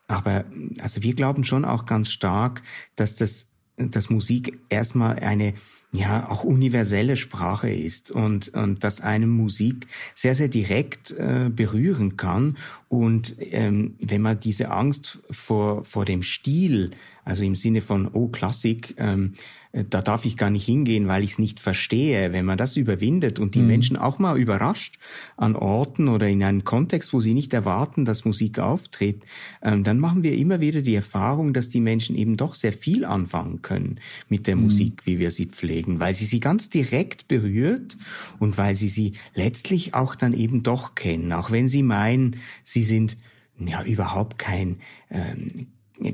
Aber 0.08 0.44
also 0.80 1.02
wir 1.02 1.14
glauben 1.14 1.44
schon 1.44 1.64
auch 1.64 1.86
ganz 1.86 2.10
stark, 2.10 2.62
dass 2.94 3.16
das 3.16 3.48
dass 3.78 4.08
Musik 4.08 4.58
erstmal 4.68 5.18
eine 5.18 5.54
ja 5.96 6.28
auch 6.28 6.44
universelle 6.44 7.16
Sprache 7.16 7.70
ist 7.70 8.10
und, 8.10 8.48
und 8.48 8.84
dass 8.84 9.00
einem 9.00 9.30
Musik 9.30 9.86
sehr, 10.14 10.34
sehr 10.34 10.48
direkt 10.48 11.10
äh, 11.12 11.50
berühren 11.54 12.16
kann. 12.16 12.56
Und 12.88 13.36
ähm, 13.40 13.94
wenn 14.00 14.22
man 14.22 14.38
diese 14.38 14.70
Angst 14.70 15.18
vor, 15.30 15.84
vor 15.84 16.04
dem 16.04 16.22
Stil, 16.22 16.90
also 17.24 17.44
im 17.44 17.56
Sinne 17.56 17.80
von, 17.80 18.08
oh, 18.12 18.28
Klassik, 18.28 18.94
ähm, 18.98 19.32
äh, 19.76 19.84
da 19.88 20.02
darf 20.02 20.24
ich 20.24 20.36
gar 20.36 20.50
nicht 20.50 20.64
hingehen, 20.64 21.06
weil 21.08 21.22
ich 21.22 21.32
es 21.32 21.38
nicht 21.38 21.60
verstehe. 21.60 22.32
Wenn 22.32 22.44
man 22.44 22.58
das 22.58 22.76
überwindet 22.76 23.38
und 23.38 23.54
die 23.54 23.60
mhm. 23.60 23.66
Menschen 23.66 23.96
auch 23.96 24.18
mal 24.18 24.38
überrascht 24.38 24.98
an 25.36 25.54
Orten 25.54 26.08
oder 26.08 26.28
in 26.28 26.42
einem 26.42 26.64
Kontext, 26.64 27.12
wo 27.12 27.20
sie 27.20 27.34
nicht 27.34 27.52
erwarten, 27.52 28.04
dass 28.04 28.24
Musik 28.24 28.58
auftritt, 28.58 29.24
ähm, 29.62 29.84
dann 29.84 29.98
machen 29.98 30.22
wir 30.22 30.36
immer 30.36 30.60
wieder 30.60 30.82
die 30.82 30.94
Erfahrung, 30.94 31.52
dass 31.52 31.68
die 31.68 31.80
Menschen 31.80 32.16
eben 32.16 32.36
doch 32.36 32.54
sehr 32.54 32.72
viel 32.72 33.04
anfangen 33.04 33.62
können 33.62 34.00
mit 34.28 34.46
der 34.46 34.56
mhm. 34.56 34.64
Musik, 34.64 35.02
wie 35.04 35.18
wir 35.18 35.30
sie 35.30 35.46
pflegen, 35.46 35.85
weil 35.86 36.14
sie 36.14 36.24
sie 36.24 36.40
ganz 36.40 36.68
direkt 36.68 37.28
berührt 37.28 37.96
und 38.38 38.58
weil 38.58 38.74
sie 38.74 38.88
sie 38.88 39.12
letztlich 39.34 39.94
auch 39.94 40.14
dann 40.14 40.32
eben 40.32 40.62
doch 40.62 40.94
kennen, 40.94 41.32
auch 41.32 41.50
wenn 41.50 41.68
sie 41.68 41.82
meinen, 41.82 42.36
sie 42.64 42.82
sind 42.82 43.16
ja 43.58 43.82
überhaupt 43.84 44.38
kein 44.38 44.78
ähm, 45.10 45.68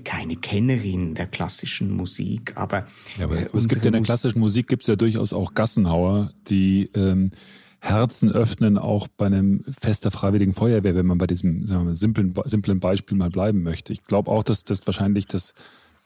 keine 0.04 0.36
Kennerin 0.36 1.14
der 1.14 1.26
klassischen 1.26 1.90
Musik, 1.90 2.52
aber, 2.54 2.86
ja, 3.18 3.24
aber 3.24 3.38
äh, 3.38 3.48
es 3.52 3.66
gibt 3.66 3.82
ja 3.82 3.88
in 3.88 3.94
der 3.94 4.02
klassischen 4.02 4.38
Musik 4.38 4.68
gibt 4.68 4.82
es 4.82 4.88
ja 4.88 4.94
durchaus 4.94 5.32
auch 5.32 5.54
Gassenhauer, 5.54 6.30
die 6.48 6.88
ähm, 6.94 7.32
Herzen 7.80 8.30
öffnen, 8.30 8.78
auch 8.78 9.08
bei 9.08 9.26
einem 9.26 9.64
Fest 9.80 10.04
der 10.04 10.12
Freiwilligen 10.12 10.52
Feuerwehr, 10.52 10.94
wenn 10.94 11.06
man 11.06 11.18
bei 11.18 11.26
diesem 11.26 11.66
sagen 11.66 11.88
wir, 11.88 11.96
simplen, 11.96 12.32
simplen 12.44 12.78
Beispiel 12.78 13.16
mal 13.16 13.30
bleiben 13.30 13.64
möchte. 13.64 13.92
Ich 13.92 14.04
glaube 14.04 14.30
auch, 14.30 14.44
dass 14.44 14.62
das 14.62 14.86
wahrscheinlich 14.86 15.26
das 15.26 15.52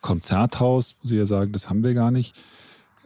Konzerthaus, 0.01 0.97
wo 1.03 1.09
Sie 1.09 1.17
ja 1.17 1.27
sagen, 1.27 1.53
das 1.53 1.69
haben 1.69 1.85
wir 1.85 1.93
gar 1.93 2.11
nicht, 2.11 2.35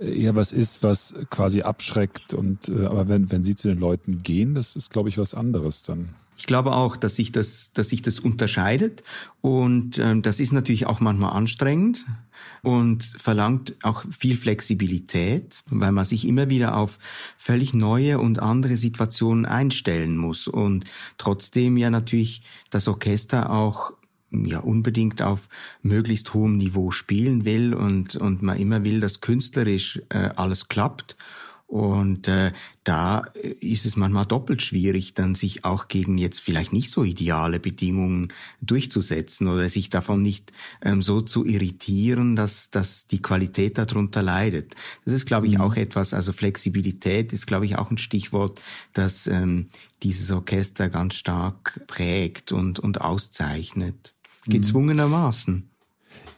eher 0.01 0.35
was 0.35 0.53
ist, 0.53 0.83
was 0.83 1.15
quasi 1.31 1.63
abschreckt. 1.63 2.35
Und 2.35 2.69
äh, 2.69 2.87
aber 2.87 3.09
wenn, 3.09 3.31
wenn 3.31 3.45
Sie 3.45 3.55
zu 3.55 3.69
den 3.69 3.79
Leuten 3.79 4.19
gehen, 4.23 4.55
das 4.55 4.77
ist, 4.77 4.91
glaube 4.91 5.09
ich, 5.09 5.19
was 5.19 5.35
anderes 5.35 5.83
dann. 5.83 6.11
Ich 6.41 6.47
glaube 6.47 6.73
auch, 6.73 6.97
dass 6.97 7.17
sich 7.17 7.33
das, 7.33 7.71
dass 7.75 7.91
sich 7.91 8.01
das 8.01 8.19
unterscheidet 8.19 9.03
und 9.43 9.99
ähm, 9.99 10.23
das 10.23 10.41
ist 10.41 10.53
natürlich 10.53 10.87
auch 10.87 10.99
manchmal 10.99 11.35
anstrengend 11.35 12.07
und 12.63 13.05
verlangt 13.19 13.77
auch 13.83 14.07
viel 14.11 14.39
Flexibilität, 14.39 15.63
weil 15.67 15.93
man 15.93 16.07
sich 16.07 16.27
immer 16.27 16.49
wieder 16.49 16.79
auf 16.79 16.99
völlig 17.37 17.75
neue 17.75 18.19
und 18.19 18.39
andere 18.39 18.79
Situationen 18.79 19.45
einstellen 19.45 20.17
muss 20.17 20.49
und 20.49 20.87
trotzdem 21.19 21.77
ja 21.77 21.91
natürlich 21.91 22.41
das 22.71 22.89
Orchester 22.89 23.51
auch 23.51 23.93
ja 24.31 24.61
unbedingt 24.61 25.23
auf 25.23 25.49
möglichst 25.83 26.35
hohem 26.35 26.57
Niveau 26.57 26.91
spielen 26.91 27.45
will 27.45 27.75
und 27.75 28.17
und 28.17 28.43
man 28.43 28.59
immer 28.59 28.85
will, 28.85 29.01
dass 29.01 29.21
künstlerisch 29.21 30.01
äh, 30.09 30.31
alles 30.37 30.69
klappt 30.69 31.17
und 31.71 32.27
äh, 32.27 32.51
da 32.83 33.23
ist 33.61 33.87
es 33.87 33.95
manchmal 33.95 34.27
doppelt 34.27 34.61
schwierig, 34.61 35.15
dann 35.15 35.37
sich 35.37 35.65
auch 35.65 35.87
gegen 35.87 36.19
jetzt 36.19 36.41
vielleicht 36.41 36.73
nicht 36.73 36.91
so 36.91 37.05
ideale 37.05 37.61
Bedingungen 37.61 38.33
durchzusetzen 38.61 39.47
oder 39.47 39.69
sich 39.69 39.89
davon 39.89 40.21
nicht 40.21 40.51
ähm, 40.83 41.01
so 41.01 41.21
zu 41.21 41.47
irritieren, 41.47 42.35
dass, 42.35 42.71
dass 42.71 43.07
die 43.07 43.23
Qualität 43.23 43.79
darunter 43.79 44.21
leidet. 44.21 44.75
Das 45.05 45.15
ist, 45.15 45.27
glaube 45.27 45.47
ich, 45.47 45.59
mhm. 45.59 45.61
auch 45.61 45.77
etwas, 45.77 46.13
also 46.13 46.33
Flexibilität 46.33 47.33
ist, 47.33 47.47
glaube 47.47 47.67
ich, 47.67 47.79
auch 47.79 47.93
ein 47.93 47.99
Stichwort, 47.99 48.61
das 48.93 49.29
ähm, 49.29 49.69
dieses 50.03 50.33
Orchester 50.33 50.89
ganz 50.89 51.15
stark 51.15 51.83
prägt 51.87 52.51
und, 52.51 52.81
und 52.81 53.01
auszeichnet. 53.01 54.13
Mhm. 54.47 54.53
Gezwungenermaßen. 54.53 55.71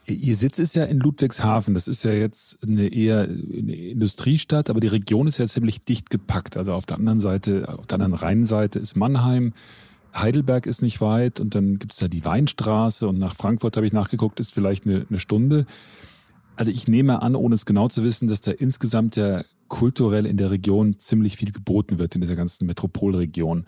Ihr 0.07 0.35
Sitz 0.35 0.59
ist 0.59 0.75
ja 0.75 0.85
in 0.85 0.99
Ludwigshafen. 0.99 1.75
Das 1.75 1.87
ist 1.87 2.03
ja 2.03 2.13
jetzt 2.13 2.59
eine 2.63 2.89
eher 2.89 3.23
eine 3.23 3.75
Industriestadt, 3.75 4.69
aber 4.69 4.81
die 4.81 4.89
Region 4.89 5.29
ist 5.29 5.39
ja 5.39 5.47
ziemlich 5.47 5.85
dicht 5.85 6.11
gepackt. 6.11 6.57
Also 6.57 6.73
auf 6.73 6.87
der 6.87 6.99
anderen 6.99 7.21
Seite, 7.21 7.69
auf 7.79 7.87
der 7.87 7.97
anderen 8.01 8.15
Rheinseite 8.15 8.81
ist 8.81 8.97
Mannheim. 8.97 9.53
Heidelberg 10.15 10.67
ist 10.67 10.83
nicht 10.83 11.01
weit 11.01 11.41
und 11.41 11.55
dann 11.55 11.79
gibt 11.79 11.93
es 11.93 11.99
da 11.99 12.09
die 12.09 12.25
Weinstraße 12.25 13.09
und 13.09 13.19
nach 13.19 13.35
Frankfurt 13.35 13.77
habe 13.77 13.87
ich 13.87 13.93
nachgeguckt, 13.93 14.41
ist 14.41 14.53
vielleicht 14.53 14.87
eine, 14.87 15.07
eine 15.09 15.19
Stunde. 15.19 15.67
Also 16.57 16.71
ich 16.71 16.87
nehme 16.87 17.23
an, 17.23 17.35
ohne 17.35 17.55
es 17.55 17.65
genau 17.65 17.89
zu 17.89 18.05
wissen, 18.05 18.29
dass 18.29 18.43
da 18.43 18.51
insgesamt 18.51 19.17
ja 19.17 19.43
kulturell 19.69 20.27
in 20.27 20.37
der 20.37 20.51
Region 20.51 20.99
ziemlich 20.99 21.37
viel 21.37 21.51
geboten 21.51 21.99
wird 21.99 22.15
in 22.15 22.21
dieser 22.21 22.37
ganzen 22.37 22.67
Metropolregion. 22.67 23.65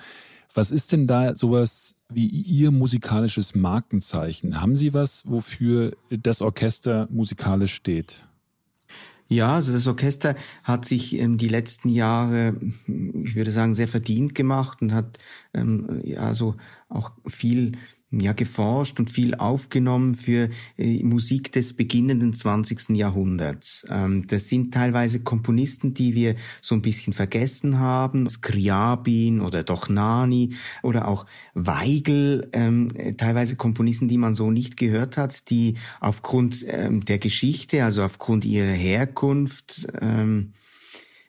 Was 0.55 0.71
ist 0.71 0.93
denn 0.93 1.09
da 1.09 1.35
sowas 1.35 1.97
wie 2.09 2.27
Ihr 2.27 2.71
musikalisches 2.71 3.57
Markenzeichen? 3.57 4.61
Haben 4.61 4.77
Sie 4.77 4.95
was, 4.95 5.25
wofür 5.27 5.97
das 6.11 6.43
Orchester 6.43 7.09
musikalisch 7.11 7.75
steht? 7.75 8.25
Ja, 9.27 9.57
also 9.57 9.73
das 9.73 9.89
Orchester 9.89 10.37
hat 10.63 10.85
sich 10.85 11.19
ähm, 11.19 11.39
die 11.39 11.49
letzten 11.49 11.89
Jahre, 11.89 12.55
ich 12.87 13.35
würde 13.35 13.51
sagen, 13.51 13.75
sehr 13.75 13.89
verdient 13.89 14.35
gemacht 14.35 14.81
und 14.81 14.93
hat 14.93 15.19
ähm, 15.55 16.01
ja 16.05 16.35
so 16.35 16.55
auch 16.89 17.11
viel 17.27 17.73
ja, 18.21 18.33
geforscht 18.33 18.99
und 18.99 19.11
viel 19.11 19.35
aufgenommen 19.35 20.15
für 20.15 20.49
äh, 20.77 21.03
Musik 21.03 21.53
des 21.53 21.75
beginnenden 21.75 22.33
20. 22.33 22.91
Jahrhunderts. 22.91 23.87
Ähm, 23.91 24.27
das 24.27 24.49
sind 24.49 24.75
teilweise 24.75 25.21
Komponisten, 25.21 25.95
die 25.95 26.15
wir 26.15 26.35
so 26.61 26.75
ein 26.75 26.83
bisschen 26.83 27.13
vergessen 27.13 27.79
haben, 27.79 28.29
Skriabin 28.29 29.41
oder 29.41 29.63
Dochnani 29.63 30.55
oder 30.83 31.09
auch 31.09 31.27
Weigel, 31.55 32.49
ähm, 32.53 32.93
teilweise 33.17 33.57
Komponisten, 33.57 34.09
die 34.09 34.19
man 34.19 34.35
so 34.35 34.51
nicht 34.51 34.77
gehört 34.77 35.17
hat, 35.17 35.51
die 35.51 35.75
aufgrund 36.01 36.65
ähm, 36.69 37.05
der 37.05 37.19
Geschichte, 37.19 37.85
also 37.85 38.03
aufgrund 38.03 38.45
ihrer 38.45 38.73
Herkunft, 38.73 39.87
ähm, 40.01 40.53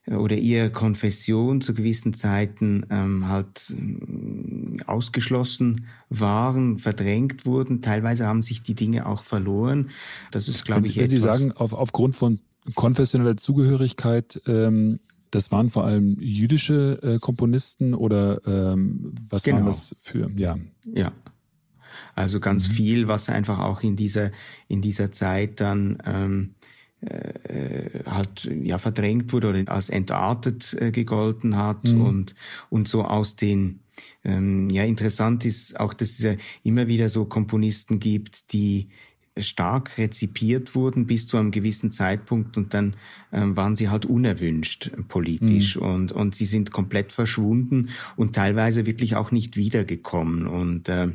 oder 0.07 0.35
ihre 0.35 0.69
Konfession 0.69 1.62
zu 1.62 1.74
gewissen 1.74 2.13
Zeiten 2.13 2.85
ähm, 2.89 3.27
halt 3.27 3.71
äh, 3.71 4.83
ausgeschlossen 4.85 5.88
waren, 6.09 6.77
verdrängt 6.77 7.45
wurden. 7.45 7.81
Teilweise 7.81 8.27
haben 8.27 8.43
sich 8.43 8.62
die 8.62 8.75
Dinge 8.75 9.07
auch 9.07 9.24
verloren. 9.24 9.89
Das 10.31 10.47
ist, 10.47 10.63
glaube 10.63 10.85
ich, 10.85 10.97
wenn 10.97 11.09
Sie 11.09 11.17
sagen, 11.17 11.51
auf, 11.53 11.74
aufgrund 11.74 12.15
von 12.15 12.39
konfessioneller 12.75 13.38
Zugehörigkeit, 13.38 14.41
ähm, 14.47 15.00
das 15.31 15.51
waren 15.51 15.69
vor 15.69 15.85
allem 15.85 16.17
jüdische 16.19 17.00
äh, 17.01 17.19
Komponisten 17.19 17.93
oder 17.93 18.41
ähm, 18.45 19.15
was 19.29 19.43
genau. 19.43 19.57
waren 19.57 19.65
das 19.65 19.95
für? 20.00 20.29
Ja. 20.38 20.57
Ja. 20.85 21.12
Also 22.13 22.39
ganz 22.39 22.69
mhm. 22.69 22.74
viel, 22.74 23.07
was 23.07 23.29
einfach 23.29 23.59
auch 23.59 23.81
in 23.81 23.95
dieser 23.95 24.31
in 24.67 24.81
dieser 24.81 25.12
Zeit 25.12 25.59
dann 25.59 25.97
ähm, 26.05 26.55
äh, 27.01 28.03
halt 28.05 28.49
ja 28.63 28.77
verdrängt 28.77 29.31
wurde 29.33 29.49
oder 29.49 29.71
als 29.71 29.89
entartet 29.89 30.75
äh, 30.79 30.91
gegolten 30.91 31.55
hat 31.55 31.83
mhm. 31.91 32.01
und 32.01 32.35
und 32.69 32.87
so 32.87 33.03
aus 33.03 33.35
den 33.35 33.81
ähm, 34.23 34.69
ja 34.69 34.83
interessant 34.83 35.45
ist 35.45 35.79
auch, 35.79 35.93
dass 35.93 36.11
es 36.11 36.19
ja 36.19 36.35
immer 36.63 36.87
wieder 36.87 37.09
so 37.09 37.25
Komponisten 37.25 37.99
gibt, 37.99 38.53
die 38.53 38.87
stark 39.37 39.97
rezipiert 39.97 40.75
wurden 40.75 41.07
bis 41.07 41.27
zu 41.27 41.37
einem 41.37 41.51
gewissen 41.51 41.91
Zeitpunkt 41.91 42.55
und 42.55 42.73
dann 42.73 42.95
ähm, 43.33 43.57
waren 43.57 43.75
sie 43.75 43.89
halt 43.89 44.05
unerwünscht 44.05 44.91
politisch 45.09 45.75
mhm. 45.75 45.81
und 45.81 46.11
und 46.13 46.35
sie 46.35 46.45
sind 46.45 46.71
komplett 46.71 47.11
verschwunden 47.11 47.89
und 48.15 48.33
teilweise 48.33 48.85
wirklich 48.85 49.15
auch 49.15 49.31
nicht 49.31 49.57
wiedergekommen 49.57 50.47
und 50.47 50.87
äh, 50.87 51.09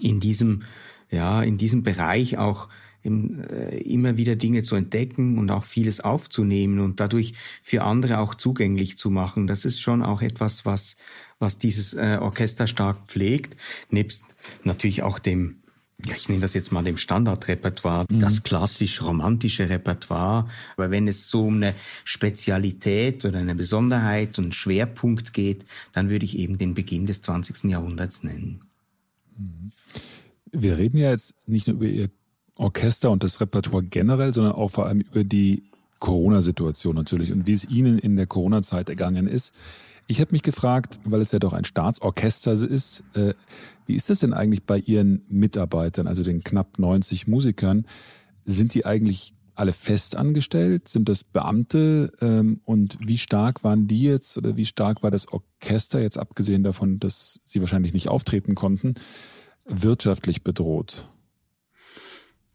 in 0.00 0.20
diesem 0.20 0.62
ja 1.10 1.42
in 1.42 1.58
diesem 1.58 1.82
Bereich 1.82 2.38
auch 2.38 2.68
äh, 3.04 3.78
immer 3.82 4.16
wieder 4.16 4.36
Dinge 4.36 4.62
zu 4.62 4.76
entdecken 4.76 5.38
und 5.38 5.50
auch 5.50 5.64
vieles 5.64 6.00
aufzunehmen 6.00 6.78
und 6.80 7.00
dadurch 7.00 7.34
für 7.62 7.82
andere 7.82 8.18
auch 8.18 8.34
zugänglich 8.34 8.98
zu 8.98 9.10
machen. 9.10 9.46
Das 9.46 9.64
ist 9.64 9.80
schon 9.80 10.02
auch 10.02 10.22
etwas, 10.22 10.64
was, 10.64 10.96
was 11.38 11.58
dieses 11.58 11.94
äh, 11.94 12.18
Orchester 12.20 12.66
stark 12.66 13.08
pflegt, 13.08 13.56
nebst 13.90 14.24
natürlich 14.64 15.02
auch 15.02 15.18
dem 15.18 15.62
ja, 16.06 16.14
ich 16.16 16.28
nenne 16.28 16.40
das 16.40 16.54
jetzt 16.54 16.72
mal 16.72 16.82
dem 16.82 16.96
Standardrepertoire, 16.96 18.06
mhm. 18.10 18.18
das 18.18 18.42
klassisch-romantische 18.42 19.68
Repertoire. 19.68 20.48
Aber 20.76 20.90
wenn 20.90 21.06
es 21.06 21.30
so 21.30 21.46
um 21.46 21.56
eine 21.56 21.74
Spezialität 22.04 23.24
oder 23.24 23.38
eine 23.38 23.54
Besonderheit 23.54 24.38
und 24.38 24.46
einen 24.46 24.52
Schwerpunkt 24.52 25.32
geht, 25.32 25.64
dann 25.92 26.10
würde 26.10 26.24
ich 26.24 26.36
eben 26.38 26.58
den 26.58 26.74
Beginn 26.74 27.06
des 27.06 27.22
20. 27.22 27.70
Jahrhunderts 27.70 28.24
nennen. 28.24 28.64
Mhm. 29.36 29.70
Wir 30.50 30.76
reden 30.76 30.98
ja 30.98 31.10
jetzt 31.10 31.34
nicht 31.46 31.66
nur 31.66 31.76
über 31.76 31.86
Ihr 31.86 32.10
Orchester 32.62 33.10
und 33.10 33.22
das 33.22 33.40
Repertoire 33.40 33.82
generell, 33.82 34.32
sondern 34.32 34.54
auch 34.54 34.70
vor 34.70 34.86
allem 34.86 35.00
über 35.00 35.24
die 35.24 35.64
Corona-Situation 35.98 36.96
natürlich 36.96 37.32
und 37.32 37.46
wie 37.46 37.52
es 37.52 37.64
Ihnen 37.64 37.98
in 37.98 38.16
der 38.16 38.26
Corona-Zeit 38.26 38.88
ergangen 38.88 39.26
ist. 39.26 39.54
Ich 40.08 40.20
habe 40.20 40.32
mich 40.32 40.42
gefragt, 40.42 40.98
weil 41.04 41.20
es 41.20 41.32
ja 41.32 41.38
doch 41.38 41.52
ein 41.52 41.64
Staatsorchester 41.64 42.52
ist, 42.52 43.04
äh, 43.14 43.34
wie 43.86 43.94
ist 43.94 44.10
das 44.10 44.20
denn 44.20 44.32
eigentlich 44.32 44.64
bei 44.64 44.78
Ihren 44.78 45.22
Mitarbeitern, 45.28 46.06
also 46.06 46.22
den 46.24 46.42
knapp 46.42 46.78
90 46.78 47.28
Musikern? 47.28 47.86
Sind 48.44 48.74
die 48.74 48.84
eigentlich 48.84 49.32
alle 49.54 49.72
fest 49.72 50.16
angestellt? 50.16 50.88
Sind 50.88 51.08
das 51.08 51.22
Beamte? 51.24 52.12
Ähm, 52.20 52.60
und 52.64 52.98
wie 53.00 53.18
stark 53.18 53.62
waren 53.64 53.86
die 53.86 54.00
jetzt 54.00 54.36
oder 54.36 54.56
wie 54.56 54.64
stark 54.64 55.02
war 55.02 55.10
das 55.10 55.28
Orchester, 55.28 56.00
jetzt 56.00 56.18
abgesehen 56.18 56.64
davon, 56.64 56.98
dass 56.98 57.40
sie 57.44 57.60
wahrscheinlich 57.60 57.92
nicht 57.92 58.08
auftreten 58.08 58.54
konnten, 58.54 58.94
wirtschaftlich 59.66 60.42
bedroht? 60.42 61.08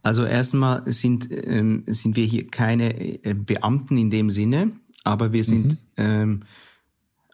Also 0.07 0.23
erstmal 0.23 0.89
sind, 0.89 1.27
ähm, 1.31 1.83
sind 1.85 2.15
wir 2.15 2.23
hier 2.23 2.47
keine 2.47 2.97
äh, 3.25 3.33
Beamten 3.33 3.97
in 3.97 4.09
dem 4.09 4.29
Sinne, 4.31 4.71
aber 5.03 5.33
wir 5.33 5.43
sind 5.43 5.73
mhm. 5.73 5.77
ähm, 5.97 6.43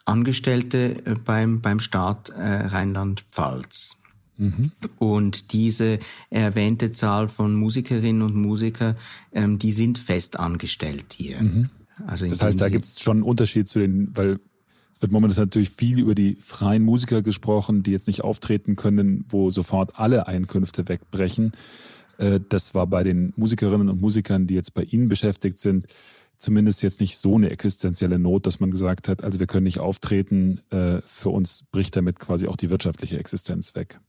Angestellte 0.04 1.06
äh, 1.06 1.14
beim, 1.24 1.60
beim 1.60 1.78
Staat 1.78 2.30
äh, 2.30 2.42
Rheinland-Pfalz. 2.42 3.96
Mhm. 4.38 4.72
Und 4.98 5.52
diese 5.52 6.00
erwähnte 6.30 6.90
Zahl 6.90 7.28
von 7.28 7.54
Musikerinnen 7.54 8.22
und 8.22 8.34
Musikern, 8.34 8.96
ähm, 9.30 9.60
die 9.60 9.70
sind 9.70 10.00
fest 10.00 10.40
angestellt 10.40 11.12
hier. 11.12 11.42
Mhm. 11.42 11.70
Also 12.08 12.26
das 12.26 12.42
heißt, 12.42 12.60
da 12.60 12.68
gibt 12.70 12.86
es 12.86 13.00
schon 13.00 13.18
einen 13.18 13.22
Unterschied 13.22 13.68
zu 13.68 13.78
den, 13.78 14.16
weil 14.16 14.40
es 14.92 15.00
wird 15.00 15.12
momentan 15.12 15.44
natürlich 15.44 15.70
viel 15.70 16.00
über 16.00 16.16
die 16.16 16.34
freien 16.42 16.82
Musiker 16.82 17.22
gesprochen, 17.22 17.84
die 17.84 17.92
jetzt 17.92 18.08
nicht 18.08 18.24
auftreten 18.24 18.74
können, 18.74 19.26
wo 19.28 19.52
sofort 19.52 19.96
alle 19.96 20.26
Einkünfte 20.26 20.88
wegbrechen. 20.88 21.52
Äh, 22.18 22.40
das 22.48 22.74
war 22.74 22.86
bei 22.86 23.02
den 23.02 23.32
Musikerinnen 23.36 23.88
und 23.88 24.00
Musikern, 24.00 24.46
die 24.46 24.54
jetzt 24.54 24.74
bei 24.74 24.82
Ihnen 24.82 25.08
beschäftigt 25.08 25.58
sind, 25.58 25.86
zumindest 26.38 26.82
jetzt 26.82 27.00
nicht 27.00 27.18
so 27.18 27.36
eine 27.36 27.50
existenzielle 27.50 28.18
Not, 28.18 28.46
dass 28.46 28.60
man 28.60 28.70
gesagt 28.70 29.08
hat, 29.08 29.24
also 29.24 29.40
wir 29.40 29.46
können 29.46 29.64
nicht 29.64 29.80
auftreten, 29.80 30.60
äh, 30.70 31.00
für 31.02 31.30
uns 31.30 31.64
bricht 31.70 31.96
damit 31.96 32.18
quasi 32.18 32.46
auch 32.46 32.56
die 32.56 32.70
wirtschaftliche 32.70 33.18
Existenz 33.18 33.74
weg. 33.74 34.00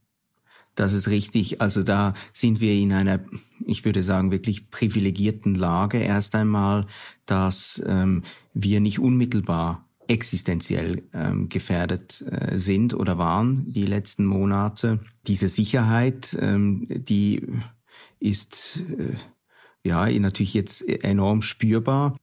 Das 0.74 0.92
ist 0.92 1.08
richtig. 1.08 1.62
Also 1.62 1.82
da 1.82 2.12
sind 2.34 2.60
wir 2.60 2.74
in 2.74 2.92
einer, 2.92 3.20
ich 3.64 3.84
würde 3.86 4.02
sagen, 4.02 4.30
wirklich 4.30 4.70
privilegierten 4.70 5.54
Lage 5.54 5.98
erst 5.98 6.34
einmal, 6.34 6.86
dass 7.24 7.82
ähm, 7.86 8.22
wir 8.52 8.80
nicht 8.80 8.98
unmittelbar 8.98 9.86
existenziell 10.06 11.02
ähm, 11.14 11.48
gefährdet 11.48 12.24
äh, 12.30 12.58
sind 12.58 12.94
oder 12.94 13.18
waren 13.18 13.72
die 13.72 13.86
letzten 13.86 14.26
Monate. 14.26 15.00
Diese 15.26 15.48
Sicherheit, 15.48 16.36
ähm, 16.38 16.86
die 16.88 17.42
ist 18.26 18.80
äh, 18.98 19.16
ja 19.84 20.08
natürlich 20.18 20.54
jetzt 20.54 20.82
enorm 20.88 21.42
spürbar. 21.42 22.16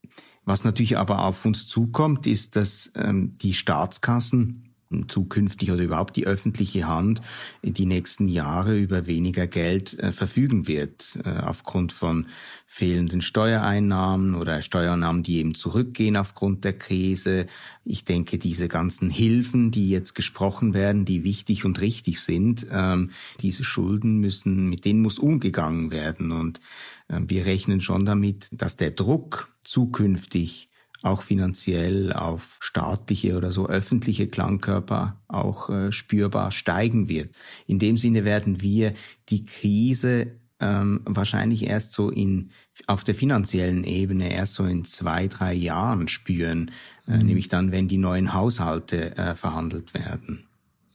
Was 0.45 0.63
natürlich 0.63 0.98
aber 0.98 1.25
auf 1.25 1.45
uns 1.45 1.67
zukommt, 1.67 2.27
ist, 2.27 2.55
dass 2.55 2.91
ähm, 2.95 3.33
die 3.41 3.53
Staatskassen 3.53 4.62
zukünftig 5.07 5.71
oder 5.71 5.83
überhaupt 5.83 6.15
die 6.15 6.25
öffentliche 6.25 6.88
Hand 6.88 7.21
die 7.63 7.85
nächsten 7.85 8.27
Jahre 8.27 8.77
über 8.77 9.07
weniger 9.07 9.47
Geld 9.47 9.97
äh, 10.00 10.12
verfügen 10.12 10.67
wird, 10.67 11.19
äh, 11.23 11.29
aufgrund 11.29 11.91
von 11.91 12.27
fehlenden 12.65 13.21
Steuereinnahmen 13.21 14.33
oder 14.33 14.62
Steuereinnahmen, 14.62 15.21
die 15.21 15.38
eben 15.38 15.53
zurückgehen 15.53 16.17
aufgrund 16.17 16.63
der 16.63 16.73
Krise. 16.73 17.45
Ich 17.85 18.03
denke, 18.03 18.39
diese 18.39 18.67
ganzen 18.67 19.09
Hilfen, 19.09 19.69
die 19.69 19.89
jetzt 19.89 20.15
gesprochen 20.15 20.73
werden, 20.73 21.05
die 21.05 21.23
wichtig 21.23 21.65
und 21.65 21.81
richtig 21.81 22.21
sind, 22.21 22.65
ähm, 22.71 23.12
diese 23.41 23.63
Schulden 23.63 24.17
müssen, 24.17 24.69
mit 24.69 24.85
denen 24.85 25.01
muss 25.01 25.19
umgegangen 25.19 25.91
werden. 25.91 26.31
Und 26.31 26.62
äh, 27.09 27.19
wir 27.27 27.45
rechnen 27.45 27.79
schon 27.79 28.05
damit, 28.05 28.47
dass 28.51 28.75
der 28.75 28.91
Druck 28.91 29.53
zukünftig 29.63 30.67
auch 31.03 31.22
finanziell 31.22 32.13
auf 32.13 32.57
staatliche 32.62 33.36
oder 33.38 33.51
so 33.51 33.67
öffentliche 33.67 34.27
Klangkörper 34.27 35.22
auch 35.27 35.69
äh, 35.69 35.91
spürbar 35.91 36.51
steigen 36.51 37.10
wird. 37.10 37.36
In 37.67 37.77
dem 37.77 37.98
Sinne 37.98 38.25
werden 38.25 38.62
wir 38.62 38.93
die 39.29 39.45
Krise 39.45 40.31
ähm, 40.60 41.01
wahrscheinlich 41.05 41.67
erst 41.67 41.91
so 41.91 42.10
in 42.10 42.50
auf 42.88 43.03
der 43.03 43.15
finanziellen 43.15 43.83
Ebene 43.83 44.33
erst 44.33 44.53
so 44.53 44.63
in 44.65 44.86
zwei 44.86 45.27
drei 45.27 45.53
Jahren 45.53 46.07
spüren, 46.07 46.72
äh, 47.07 47.17
mhm. 47.17 47.25
nämlich 47.25 47.50
dann, 47.50 47.72
wenn 47.72 47.89
die 47.89 47.98
neuen 47.98 48.33
Haushalte 48.33 49.17
äh, 49.17 49.36
verhandelt 49.36 49.93
werden. 49.93 50.45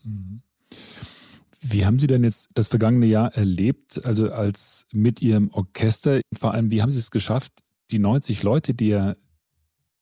Mhm. 0.04 0.40
Wie 1.60 1.84
haben 1.84 1.98
Sie 1.98 2.06
denn 2.06 2.24
jetzt 2.24 2.48
das 2.54 2.68
vergangene 2.68 3.06
Jahr 3.06 3.34
erlebt, 3.34 4.04
also 4.06 4.30
als 4.30 4.86
mit 4.92 5.20
Ihrem 5.20 5.50
Orchester? 5.50 6.20
Vor 6.32 6.54
allem, 6.54 6.70
wie 6.70 6.80
haben 6.80 6.92
Sie 6.92 7.00
es 7.00 7.10
geschafft, 7.10 7.52
die 7.90 7.98
90 7.98 8.42
Leute, 8.42 8.74
die 8.74 8.88
ja 8.88 9.16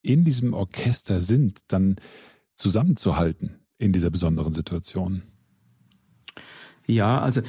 in 0.07 0.25
diesem 0.25 0.55
Orchester 0.55 1.23
sind, 1.23 1.61
dann 1.69 1.97
zusammenzuhalten 2.55 3.57
in 3.79 3.93
dieser 3.93 4.11
besonderen 4.11 4.55
Situation? 4.55 5.23
Ja, 6.87 7.21
also 7.21 7.43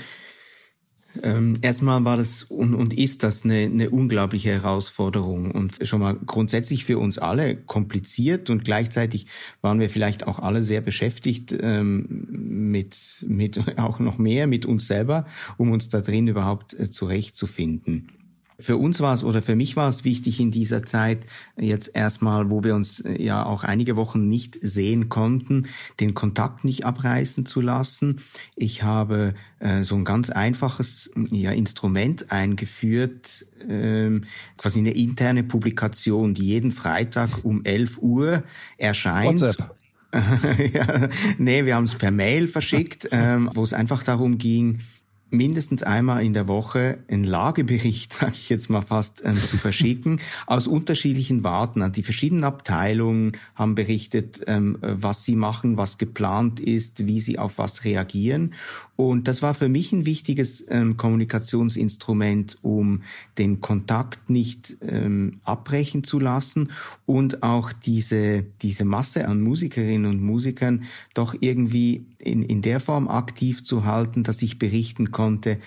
ähm, 1.24 1.58
erstmal 1.62 2.04
war 2.06 2.18
das 2.18 2.44
und, 2.44 2.74
und 2.74 2.94
ist 2.94 3.24
das 3.24 3.44
eine, 3.44 3.62
eine 3.62 3.90
unglaubliche 3.90 4.52
Herausforderung 4.52 5.52
und 5.52 5.76
schon 5.82 6.02
mal 6.02 6.14
grundsätzlich 6.14 6.86
für 6.86 7.00
uns 7.00 7.18
alle 7.18 7.56
kompliziert 7.56 8.50
und 8.50 8.66
gleichzeitig 8.66 9.28
waren 9.62 9.80
wir 9.80 9.90
vielleicht 9.90 10.28
auch 10.28 10.40
alle 10.40 10.64
sehr 10.64 10.82
beschäftigt 10.82 11.56
ähm, 11.60 12.28
mit, 12.30 13.24
mit 13.26 13.60
auch 13.80 14.00
noch 14.00 14.18
mehr 14.18 14.48
mit 14.48 14.66
uns 14.66 14.88
selber, 14.88 15.26
um 15.58 15.72
uns 15.72 15.90
da 15.90 16.02
drin 16.02 16.28
überhaupt 16.28 16.74
äh, 16.74 16.90
zurechtzufinden. 16.90 18.12
Für 18.60 18.78
uns 18.78 19.00
war 19.02 19.14
es 19.14 19.24
oder 19.24 19.44
für 19.44 19.56
mich 19.56 19.76
war 19.76 19.88
es 19.88 20.04
wichtig 20.04 20.40
in 20.40 20.50
dieser 20.50 20.82
Zeit 20.82 21.20
jetzt 21.58 21.96
erstmal, 21.96 22.50
wo 22.50 22.64
wir 22.64 22.74
uns 22.74 23.00
äh, 23.02 23.22
ja 23.22 23.46
auch 23.46 23.64
einige 23.64 23.96
Wochen 23.96 24.28
nicht 24.28 24.58
sehen 24.62 25.10
konnten, 25.10 25.68
den 26.00 26.16
Kontakt 26.16 26.64
nicht 26.64 26.84
abreißen 26.84 27.46
zu 27.46 27.62
lassen. 27.62 28.20
Ich 28.56 28.82
habe 28.82 29.36
äh, 29.60 29.84
so 29.84 29.96
ein 29.96 30.06
ganz 30.06 30.32
einfaches 30.32 31.12
ja, 31.30 31.52
Instrument 31.52 32.32
eingeführt, 32.32 33.46
ähm, 33.68 34.24
quasi 34.58 34.80
eine 34.80 34.92
interne 34.92 35.44
Publikation, 35.44 36.34
die 36.34 36.48
jeden 36.48 36.72
Freitag 36.72 37.46
um 37.46 37.64
11 37.64 38.00
Uhr 38.00 38.44
erscheint. 38.78 39.42
WhatsApp. 39.42 39.76
ja, 40.74 41.10
nee, 41.38 41.66
wir 41.66 41.76
haben 41.76 41.84
es 41.84 41.96
per 41.96 42.12
Mail 42.12 42.48
verschickt, 42.48 43.10
ähm, 43.12 43.50
wo 43.54 43.62
es 43.62 43.74
einfach 43.74 44.04
darum 44.04 44.40
ging, 44.40 44.80
mindestens 45.30 45.84
einmal 45.84 46.24
in 46.24 46.34
der 46.34 46.48
Woche 46.48 47.00
einen 47.10 47.24
Lagebericht, 47.24 48.14
sage 48.14 48.34
ich 48.34 48.50
jetzt 48.50 48.70
mal 48.70 48.82
fast, 48.82 49.22
ähm, 49.26 49.36
zu 49.36 49.58
verschicken, 49.58 50.20
aus 50.48 50.68
unterschiedlichen 50.68 51.44
Warten. 51.44 51.92
Die 51.92 52.04
verschiedenen 52.04 52.44
Abteilungen 52.44 53.34
haben 53.56 53.76
berichtet, 53.76 54.42
ähm, 54.48 54.78
was 54.82 55.26
sie 55.26 55.36
machen, 55.36 55.78
was 55.78 55.98
geplant 55.98 56.60
ist, 56.60 57.08
wie 57.08 57.20
sie 57.20 57.40
auf 57.40 57.58
was 57.58 57.86
reagieren. 57.86 58.54
Und 58.96 59.28
das 59.28 59.44
war 59.44 59.54
für 59.54 59.70
mich 59.70 59.92
ein 59.92 60.06
wichtiges 60.08 60.66
ähm, 60.70 60.98
Kommunikationsinstrument, 60.98 62.58
um 62.64 63.04
den 63.38 63.62
Kontakt 63.62 64.30
nicht 64.30 64.78
ähm, 64.82 65.40
abbrechen 65.44 66.04
zu 66.04 66.20
lassen 66.20 66.72
und 67.06 67.44
auch 67.44 67.72
diese, 67.72 68.44
diese 68.64 68.86
Masse 68.86 69.28
an 69.28 69.42
Musikerinnen 69.42 70.10
und 70.10 70.22
Musikern 70.24 70.86
doch 71.14 71.36
irgendwie 71.40 72.06
in, 72.18 72.42
in 72.42 72.62
der 72.62 72.80
Form 72.80 73.08
aktiv 73.08 73.64
zu 73.64 73.86
halten, 73.86 74.24
dass 74.24 74.42
ich 74.42 74.58
berichten 74.58 75.12
konnte, 75.18 75.60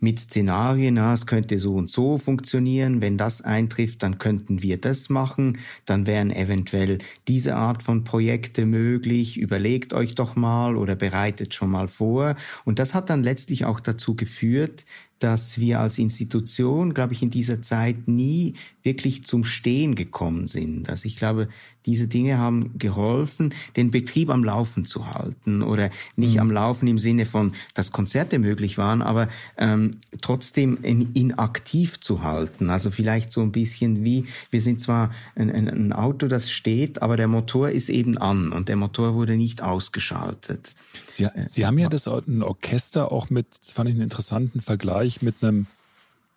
mit 0.00 0.18
Szenarien, 0.18 0.96
ja, 0.96 1.14
es 1.14 1.26
könnte 1.26 1.58
so 1.58 1.74
und 1.74 1.90
so 1.90 2.18
funktionieren, 2.18 3.00
wenn 3.00 3.18
das 3.18 3.42
eintrifft, 3.42 4.02
dann 4.02 4.18
könnten 4.18 4.62
wir 4.62 4.80
das 4.80 5.08
machen, 5.08 5.58
dann 5.86 6.06
wären 6.06 6.30
eventuell 6.30 6.98
diese 7.26 7.56
Art 7.56 7.82
von 7.82 8.04
Projekte 8.04 8.66
möglich, 8.66 9.38
überlegt 9.38 9.94
euch 9.94 10.14
doch 10.14 10.36
mal 10.36 10.76
oder 10.76 10.94
bereitet 10.94 11.54
schon 11.54 11.70
mal 11.70 11.88
vor. 11.88 12.36
Und 12.64 12.78
das 12.78 12.94
hat 12.94 13.10
dann 13.10 13.22
letztlich 13.22 13.64
auch 13.64 13.80
dazu 13.80 14.14
geführt, 14.14 14.84
dass 15.18 15.58
wir 15.58 15.80
als 15.80 15.98
Institution, 15.98 16.94
glaube 16.94 17.12
ich, 17.12 17.22
in 17.22 17.30
dieser 17.30 17.60
Zeit 17.60 18.06
nie 18.06 18.54
wirklich 18.82 19.24
zum 19.24 19.44
Stehen 19.44 19.94
gekommen 19.94 20.46
sind. 20.46 20.88
Also 20.88 21.06
ich 21.06 21.16
glaube, 21.16 21.48
diese 21.86 22.06
Dinge 22.06 22.38
haben 22.38 22.78
geholfen, 22.78 23.52
den 23.76 23.90
Betrieb 23.90 24.30
am 24.30 24.44
Laufen 24.44 24.84
zu 24.84 25.12
halten 25.12 25.62
oder 25.62 25.90
nicht 26.16 26.34
mhm. 26.34 26.40
am 26.40 26.50
Laufen 26.50 26.86
im 26.86 26.98
Sinne 26.98 27.26
von, 27.26 27.54
dass 27.74 27.92
Konzerte 27.92 28.38
möglich 28.38 28.78
waren, 28.78 29.02
aber 29.02 29.28
ähm, 29.56 29.87
trotzdem 30.20 30.78
in, 30.82 31.14
ihn 31.14 31.32
aktiv 31.34 32.00
zu 32.00 32.22
halten. 32.22 32.70
Also 32.70 32.90
vielleicht 32.90 33.32
so 33.32 33.40
ein 33.42 33.52
bisschen 33.52 34.04
wie, 34.04 34.26
wir 34.50 34.60
sind 34.60 34.80
zwar 34.80 35.12
ein, 35.34 35.50
ein, 35.50 35.92
Auto, 35.92 36.28
das 36.28 36.50
steht, 36.50 37.02
aber 37.02 37.16
der 37.16 37.28
Motor 37.28 37.70
ist 37.70 37.88
eben 37.88 38.18
an 38.18 38.52
und 38.52 38.68
der 38.68 38.76
Motor 38.76 39.14
wurde 39.14 39.36
nicht 39.36 39.62
ausgeschaltet. 39.62 40.72
Sie, 41.10 41.26
Sie 41.46 41.66
haben 41.66 41.78
ja 41.78 41.88
das 41.88 42.08
ein 42.08 42.42
Orchester 42.42 43.12
auch 43.12 43.30
mit, 43.30 43.46
fand 43.62 43.88
ich 43.88 43.94
einen 43.94 44.04
interessanten 44.04 44.60
Vergleich 44.60 45.22
mit 45.22 45.42
einem 45.42 45.66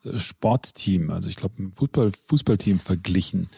äh, 0.03 0.17
Sportteam, 0.17 1.11
also 1.11 1.29
ich 1.29 1.35
glaube 1.35 1.61
ein 1.61 1.71
Fußball, 1.71 2.11
Fußballteam 2.27 2.79
verglichen. 2.79 3.49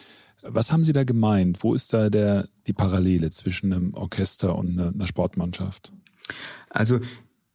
Was 0.42 0.70
haben 0.70 0.84
Sie 0.84 0.92
da 0.92 1.04
gemeint? 1.04 1.62
Wo 1.62 1.72
ist 1.72 1.94
da 1.94 2.10
der, 2.10 2.46
die 2.66 2.74
Parallele 2.74 3.30
zwischen 3.30 3.72
einem 3.72 3.94
Orchester 3.94 4.56
und 4.56 4.78
einer 4.78 5.06
Sportmannschaft? 5.06 5.90
Also 6.68 7.00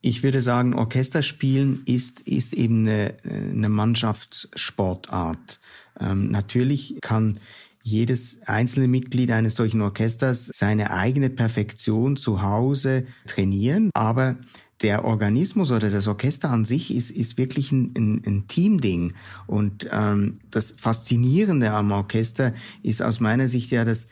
ich 0.01 0.23
würde 0.23 0.41
sagen, 0.41 0.73
Orchesterspielen 0.73 1.83
ist, 1.85 2.21
ist 2.21 2.53
eben 2.53 2.87
eine, 2.87 3.15
eine 3.23 3.69
Mannschaftssportart. 3.69 5.59
Ähm, 5.99 6.31
natürlich 6.31 6.97
kann 7.01 7.39
jedes 7.83 8.41
einzelne 8.45 8.87
Mitglied 8.87 9.31
eines 9.31 9.55
solchen 9.55 9.81
Orchesters 9.81 10.51
seine 10.53 10.91
eigene 10.91 11.29
Perfektion 11.29 12.17
zu 12.17 12.41
Hause 12.41 13.05
trainieren, 13.25 13.89
aber 13.93 14.37
der 14.81 15.03
Organismus 15.03 15.71
oder 15.71 15.89
das 15.89 16.07
Orchester 16.07 16.49
an 16.49 16.63
sich 16.63 16.93
ist, 16.93 17.11
ist 17.11 17.37
wirklich 17.37 17.71
ein, 17.71 17.93
ein, 17.97 18.21
ein 18.25 18.47
Teamding. 18.47 19.13
Und 19.45 19.89
ähm, 19.91 20.39
das 20.51 20.73
Faszinierende 20.77 21.71
am 21.71 21.91
Orchester 21.91 22.53
ist 22.81 23.01
aus 23.01 23.19
meiner 23.19 23.49
Sicht 23.49 23.71
ja, 23.71 23.83
dass, 23.83 24.07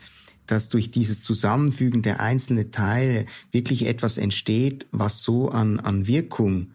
dass 0.47 0.69
durch 0.69 0.91
dieses 0.91 1.21
Zusammenfügen 1.21 2.01
der 2.01 2.19
einzelnen 2.19 2.71
Teile 2.71 3.25
wirklich 3.51 3.85
etwas 3.85 4.17
entsteht, 4.17 4.87
was 4.91 5.21
so 5.21 5.49
an, 5.49 5.79
an 5.79 6.07
Wirkung 6.07 6.71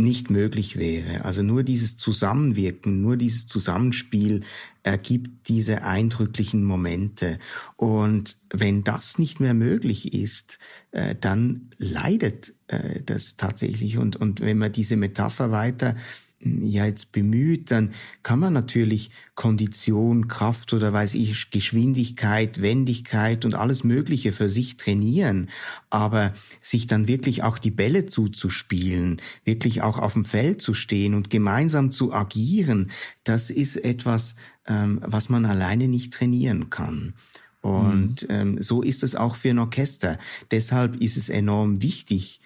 nicht 0.00 0.30
möglich 0.30 0.76
wäre. 0.76 1.24
Also 1.24 1.42
nur 1.42 1.62
dieses 1.62 1.96
Zusammenwirken, 1.96 3.00
nur 3.00 3.16
dieses 3.16 3.46
Zusammenspiel 3.46 4.42
ergibt 4.82 5.48
diese 5.48 5.82
eindrücklichen 5.82 6.64
Momente. 6.64 7.38
Und 7.76 8.38
wenn 8.52 8.82
das 8.82 9.18
nicht 9.18 9.40
mehr 9.40 9.54
möglich 9.54 10.14
ist, 10.14 10.58
äh, 10.90 11.14
dann 11.14 11.70
leidet 11.76 12.54
äh, 12.68 13.02
das 13.02 13.36
tatsächlich. 13.36 13.98
Und, 13.98 14.16
und 14.16 14.40
wenn 14.40 14.58
man 14.58 14.72
diese 14.72 14.96
Metapher 14.96 15.50
weiter 15.50 15.96
ja 16.42 16.86
jetzt 16.86 17.12
bemüht, 17.12 17.70
dann 17.70 17.92
kann 18.22 18.38
man 18.38 18.52
natürlich 18.52 19.10
Kondition, 19.34 20.28
Kraft 20.28 20.72
oder 20.72 20.92
weiß 20.92 21.14
ich, 21.14 21.50
Geschwindigkeit, 21.50 22.62
Wendigkeit 22.62 23.44
und 23.44 23.54
alles 23.54 23.84
Mögliche 23.84 24.32
für 24.32 24.48
sich 24.48 24.76
trainieren. 24.76 25.50
Aber 25.90 26.32
sich 26.60 26.86
dann 26.86 27.08
wirklich 27.08 27.42
auch 27.42 27.58
die 27.58 27.70
Bälle 27.70 28.06
zuzuspielen, 28.06 29.20
wirklich 29.44 29.82
auch 29.82 29.98
auf 29.98 30.14
dem 30.14 30.24
Feld 30.24 30.62
zu 30.62 30.72
stehen 30.72 31.14
und 31.14 31.30
gemeinsam 31.30 31.92
zu 31.92 32.12
agieren, 32.12 32.90
das 33.24 33.50
ist 33.50 33.76
etwas, 33.76 34.34
ähm, 34.66 35.00
was 35.04 35.28
man 35.28 35.44
alleine 35.44 35.88
nicht 35.88 36.12
trainieren 36.12 36.70
kann. 36.70 37.14
Und 37.60 38.22
mhm. 38.22 38.28
ähm, 38.30 38.62
so 38.62 38.82
ist 38.82 39.02
es 39.02 39.14
auch 39.14 39.36
für 39.36 39.50
ein 39.50 39.58
Orchester. 39.58 40.18
Deshalb 40.50 40.96
ist 40.96 41.18
es 41.18 41.28
enorm 41.28 41.82
wichtig, 41.82 42.40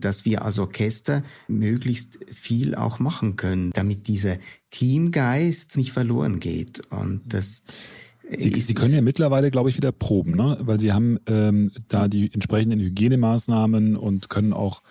dass 0.00 0.24
wir 0.24 0.42
als 0.44 0.58
Orchester 0.58 1.22
möglichst 1.48 2.18
viel 2.30 2.74
auch 2.74 2.98
machen 2.98 3.36
können, 3.36 3.70
damit 3.72 4.08
dieser 4.08 4.36
Teamgeist 4.70 5.76
nicht 5.76 5.92
verloren 5.92 6.40
geht. 6.40 6.80
Und 6.90 7.22
das 7.26 7.62
Sie, 8.36 8.60
Sie 8.60 8.74
können 8.74 8.94
ja 8.94 9.00
mittlerweile, 9.00 9.50
glaube 9.50 9.70
ich, 9.70 9.76
wieder 9.76 9.92
proben, 9.92 10.36
ne? 10.36 10.56
weil 10.60 10.78
Sie 10.78 10.92
haben 10.92 11.18
ähm, 11.26 11.72
da 11.88 12.06
die 12.06 12.32
entsprechenden 12.32 12.78
Hygienemaßnahmen 12.78 13.96
und 13.96 14.28
können 14.28 14.52
auch, 14.52 14.82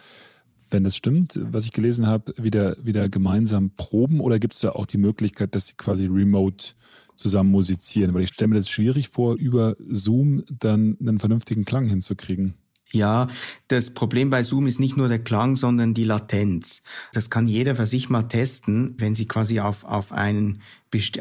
wenn 0.69 0.83
das 0.83 0.95
stimmt, 0.95 1.39
was 1.41 1.65
ich 1.65 1.71
gelesen 1.71 2.05
habe, 2.05 2.33
wieder, 2.37 2.75
wieder 2.83 3.07
gemeinsam 3.07 3.71
proben 3.77 4.19
oder 4.19 4.39
gibt 4.39 4.55
es 4.55 4.59
da 4.59 4.71
auch 4.71 4.85
die 4.85 4.97
Möglichkeit, 4.97 5.55
dass 5.55 5.67
Sie 5.67 5.75
quasi 5.77 6.05
remote 6.07 6.73
zusammen 7.15 7.51
musizieren? 7.51 8.13
Weil 8.13 8.23
ich 8.23 8.29
stelle 8.29 8.49
mir 8.49 8.55
das 8.55 8.69
schwierig 8.69 9.09
vor, 9.09 9.35
über 9.35 9.77
Zoom 9.89 10.43
dann 10.49 10.97
einen 10.99 11.19
vernünftigen 11.19 11.63
Klang 11.63 11.87
hinzukriegen. 11.87 12.55
Ja, 12.91 13.27
das 13.67 13.91
Problem 13.91 14.31
bei 14.31 14.41
Zoom 14.41 14.65
ist 14.65 14.79
nicht 14.79 14.97
nur 14.97 15.07
der 15.07 15.19
Klang, 15.19 15.55
sondern 15.55 15.93
die 15.93 16.05
Latenz. 16.05 16.81
Das 17.13 17.29
kann 17.29 17.47
jeder 17.47 17.75
für 17.75 17.85
sich 17.85 18.09
mal 18.09 18.23
testen, 18.23 18.95
wenn 18.97 19.13
Sie 19.13 19.27
quasi 19.27 19.59
auf, 19.59 19.83
auf 19.83 20.11
einen, 20.11 20.61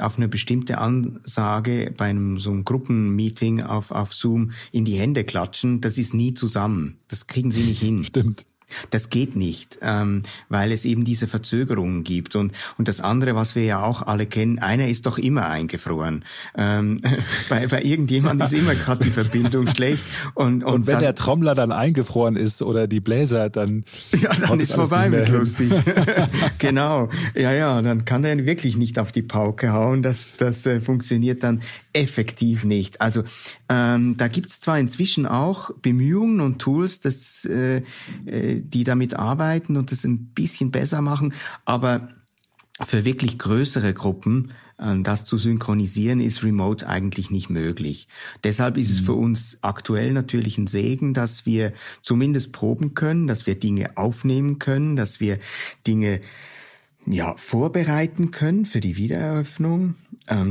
auf 0.00 0.16
eine 0.16 0.28
bestimmte 0.28 0.78
Ansage 0.78 1.92
bei 1.94 2.06
einem 2.06 2.40
so 2.40 2.50
einem 2.50 2.64
Gruppenmeeting 2.64 3.62
auf, 3.62 3.90
auf 3.90 4.14
Zoom 4.14 4.52
in 4.72 4.86
die 4.86 4.98
Hände 4.98 5.24
klatschen. 5.24 5.82
Das 5.82 5.98
ist 5.98 6.14
nie 6.14 6.32
zusammen. 6.32 6.98
Das 7.08 7.26
kriegen 7.26 7.50
Sie 7.50 7.62
nicht 7.62 7.80
hin. 7.80 8.02
Stimmt. 8.08 8.46
Das 8.90 9.10
geht 9.10 9.36
nicht, 9.36 9.78
ähm, 9.82 10.22
weil 10.48 10.72
es 10.72 10.84
eben 10.84 11.04
diese 11.04 11.26
Verzögerungen 11.26 12.04
gibt. 12.04 12.36
Und, 12.36 12.52
und 12.76 12.88
das 12.88 13.00
andere, 13.00 13.34
was 13.34 13.54
wir 13.54 13.64
ja 13.64 13.82
auch 13.82 14.02
alle 14.02 14.26
kennen, 14.26 14.58
einer 14.58 14.88
ist 14.88 15.06
doch 15.06 15.18
immer 15.18 15.48
eingefroren. 15.48 16.24
Ähm, 16.56 17.00
bei, 17.48 17.66
bei 17.66 17.82
irgendjemand 17.82 18.42
ist 18.42 18.52
immer 18.52 18.74
gerade 18.74 19.04
die 19.04 19.10
Verbindung 19.10 19.66
schlecht. 19.74 20.04
Und, 20.34 20.64
und, 20.64 20.74
und 20.74 20.86
wenn 20.86 20.94
das, 20.94 21.02
der 21.02 21.14
Trommler 21.14 21.54
dann 21.54 21.72
eingefroren 21.72 22.36
ist 22.36 22.62
oder 22.62 22.86
die 22.86 23.00
Bläser, 23.00 23.50
dann... 23.50 23.84
Ja, 24.18 24.34
dann 24.34 24.58
ist 24.58 24.74
vorbei 24.74 25.10
mit 25.10 25.28
lustig. 25.28 25.72
genau. 26.58 27.08
Ja, 27.34 27.52
ja, 27.52 27.80
dann 27.82 28.04
kann 28.04 28.24
er 28.24 28.44
wirklich 28.44 28.76
nicht 28.76 28.98
auf 28.98 29.12
die 29.12 29.22
Pauke 29.22 29.72
hauen. 29.72 30.02
Das, 30.02 30.34
das 30.36 30.66
äh, 30.66 30.80
funktioniert 30.80 31.44
dann 31.44 31.62
effektiv 31.92 32.64
nicht. 32.64 33.00
Also 33.00 33.24
ähm, 33.68 34.16
da 34.16 34.28
gibt's 34.28 34.60
zwar 34.60 34.78
inzwischen 34.78 35.26
auch 35.26 35.70
Bemühungen 35.82 36.40
und 36.40 36.58
Tools, 36.58 37.00
das... 37.00 37.44
Äh, 37.44 37.82
äh 38.26 38.58
die 38.60 38.84
damit 38.84 39.14
arbeiten 39.14 39.76
und 39.76 39.92
das 39.92 40.04
ein 40.04 40.26
bisschen 40.28 40.70
besser 40.70 41.00
machen. 41.00 41.34
Aber 41.64 42.08
für 42.82 43.04
wirklich 43.04 43.38
größere 43.38 43.94
Gruppen 43.94 44.52
äh, 44.78 45.00
das 45.02 45.24
zu 45.24 45.36
synchronisieren, 45.36 46.20
ist 46.20 46.42
remote 46.42 46.86
eigentlich 46.86 47.30
nicht 47.30 47.50
möglich. 47.50 48.08
Deshalb 48.44 48.76
ist 48.76 48.90
es 48.90 49.02
mhm. 49.02 49.06
für 49.06 49.14
uns 49.14 49.58
aktuell 49.62 50.12
natürlich 50.12 50.58
ein 50.58 50.66
Segen, 50.66 51.14
dass 51.14 51.46
wir 51.46 51.72
zumindest 52.02 52.52
proben 52.52 52.94
können, 52.94 53.26
dass 53.26 53.46
wir 53.46 53.58
Dinge 53.58 53.96
aufnehmen 53.96 54.58
können, 54.58 54.96
dass 54.96 55.20
wir 55.20 55.38
Dinge 55.86 56.20
ja, 57.06 57.34
vorbereiten 57.36 58.30
können 58.30 58.66
für 58.66 58.80
die 58.80 58.96
Wiedereröffnung, 58.96 59.80
ähm, 59.80 59.94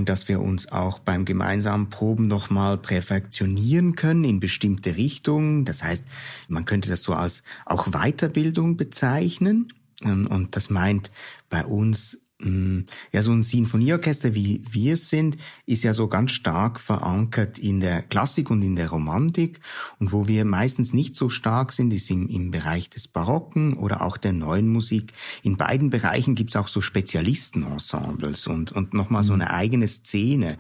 dass 0.06 0.28
wir 0.28 0.42
uns 0.42 0.72
auch 0.72 1.00
beim 1.00 1.24
gemeinsamen 1.24 1.90
Proben 1.90 2.28
nochmal 2.28 2.78
perfektionieren 2.78 3.96
können 3.96 4.24
in 4.24 4.40
bestimmte 4.40 4.98
Richtungen. 4.98 5.66
Das 5.66 5.84
heißt, 5.84 6.06
man 6.48 6.66
könnte 6.66 6.90
das 6.90 7.04
so 7.04 7.14
als 7.14 7.44
auch 7.66 7.88
Weiterbildung 7.92 8.78
bezeichnen. 8.78 9.74
Ähm, 10.04 10.28
und 10.28 10.56
das 10.56 10.70
meint 10.70 11.12
bei 11.50 11.66
uns 11.66 12.20
ja, 12.40 13.24
so 13.24 13.32
ein 13.32 13.42
Sinfonieorchester 13.42 14.36
wie 14.36 14.62
wir 14.70 14.94
es 14.94 15.10
sind, 15.10 15.38
ist 15.66 15.84
ja 15.84 15.94
so 15.94 16.08
ganz 16.08 16.32
stark 16.32 16.80
verankert 16.80 17.58
in 17.58 17.80
der 17.80 18.04
Klassik 18.04 18.52
und 18.52 18.62
in 18.62 18.76
der 18.76 18.90
Romantik. 18.90 19.60
Und 19.98 20.12
wo 20.12 20.28
wir 20.28 20.46
meistens 20.46 20.94
nicht 20.94 21.16
so 21.16 21.30
stark 21.30 21.72
sind, 21.72 21.92
ist 21.92 22.12
im, 22.12 22.28
im 22.28 22.52
Bereich 22.52 22.92
des 22.92 23.08
Barocken 23.08 23.74
oder 23.74 24.04
auch 24.04 24.18
der 24.18 24.34
neuen 24.34 24.70
Musik. 24.70 25.14
In 25.42 25.58
beiden 25.58 25.90
Bereichen 25.90 26.36
gibt's 26.36 26.56
auch 26.56 26.68
so 26.68 26.80
Spezialistenensembles 26.80 28.46
und, 28.46 28.72
und 28.72 28.94
nochmal 28.94 29.24
so 29.24 29.34
mhm. 29.34 29.42
eine 29.42 29.52
eigene 29.52 29.88
Szene. 29.88 30.60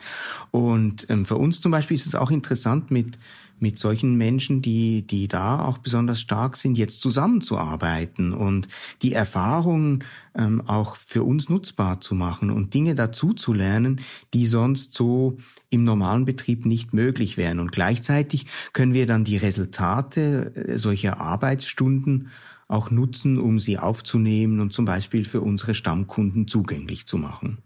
Und 0.50 1.06
ähm, 1.10 1.28
für 1.28 1.38
uns 1.38 1.62
zum 1.62 1.72
Beispiel 1.72 1.96
ist 1.96 2.08
es 2.08 2.16
auch 2.16 2.32
interessant 2.32 2.90
mit 2.90 3.20
mit 3.60 3.80
solchen 3.80 4.16
Menschen, 4.16 4.62
die, 4.62 5.02
die 5.02 5.28
da 5.28 5.60
auch 5.60 5.80
besonders 5.80 6.20
stark 6.20 6.58
sind, 6.58 6.78
jetzt 6.78 7.02
zusammenzuarbeiten 7.02 8.34
und 8.34 8.68
die 9.02 9.14
Erfahrungen 9.14 10.04
ähm, 10.36 10.62
auch 10.68 10.96
für 10.96 11.24
uns 11.24 11.50
nutzbar 11.68 12.00
zu 12.02 12.16
machen 12.16 12.50
und 12.50 12.74
Dinge 12.74 12.96
dazu 12.96 13.34
zu 13.34 13.54
lernen, 13.54 14.02
die 14.34 14.46
sonst 14.46 14.94
so 14.94 15.38
im 15.70 15.84
normalen 15.84 16.26
Betrieb 16.26 16.66
nicht 16.66 16.94
möglich 16.94 17.38
wären. 17.38 17.60
Und 17.60 17.72
gleichzeitig 17.72 18.46
können 18.74 18.94
wir 18.94 19.06
dann 19.06 19.24
die 19.24 19.38
Resultate 19.38 20.56
äh, 20.56 20.78
solcher 20.78 21.20
Arbeitsstunden 21.20 22.30
auch 22.70 22.92
nutzen, 22.92 23.38
um 23.38 23.60
sie 23.60 23.78
aufzunehmen 23.78 24.60
und 24.60 24.74
zum 24.74 24.86
Beispiel 24.86 25.26
für 25.26 25.42
unsere 25.42 25.74
Stammkunden 25.74 26.48
zugänglich 26.48 27.08
zu 27.08 27.18
machen. 27.18 27.60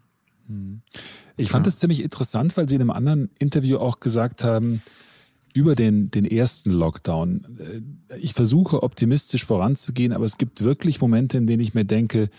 Ich 1.38 1.50
fand 1.50 1.66
es 1.66 1.76
ja. 1.76 1.80
ziemlich 1.82 2.04
interessant, 2.04 2.56
weil 2.58 2.70
Sie 2.70 2.76
in 2.76 2.82
einem 2.82 2.92
anderen 2.92 3.30
Interview 3.40 3.78
auch 3.78 4.00
gesagt 4.00 4.44
haben, 4.44 4.82
über 5.54 5.76
den, 5.76 6.12
den 6.12 6.26
ersten 6.26 6.72
Lockdown. 6.72 7.58
Äh, 8.10 8.18
ich 8.18 8.34
versuche 8.34 8.84
optimistisch 8.84 9.46
voranzugehen, 9.46 10.14
aber 10.14 10.26
es 10.26 10.38
gibt 10.38 10.64
wirklich 10.64 11.02
Momente, 11.02 11.38
in 11.38 11.48
denen 11.48 11.62
ich 11.62 11.74
mir 11.74 11.86
denke, 11.86 12.30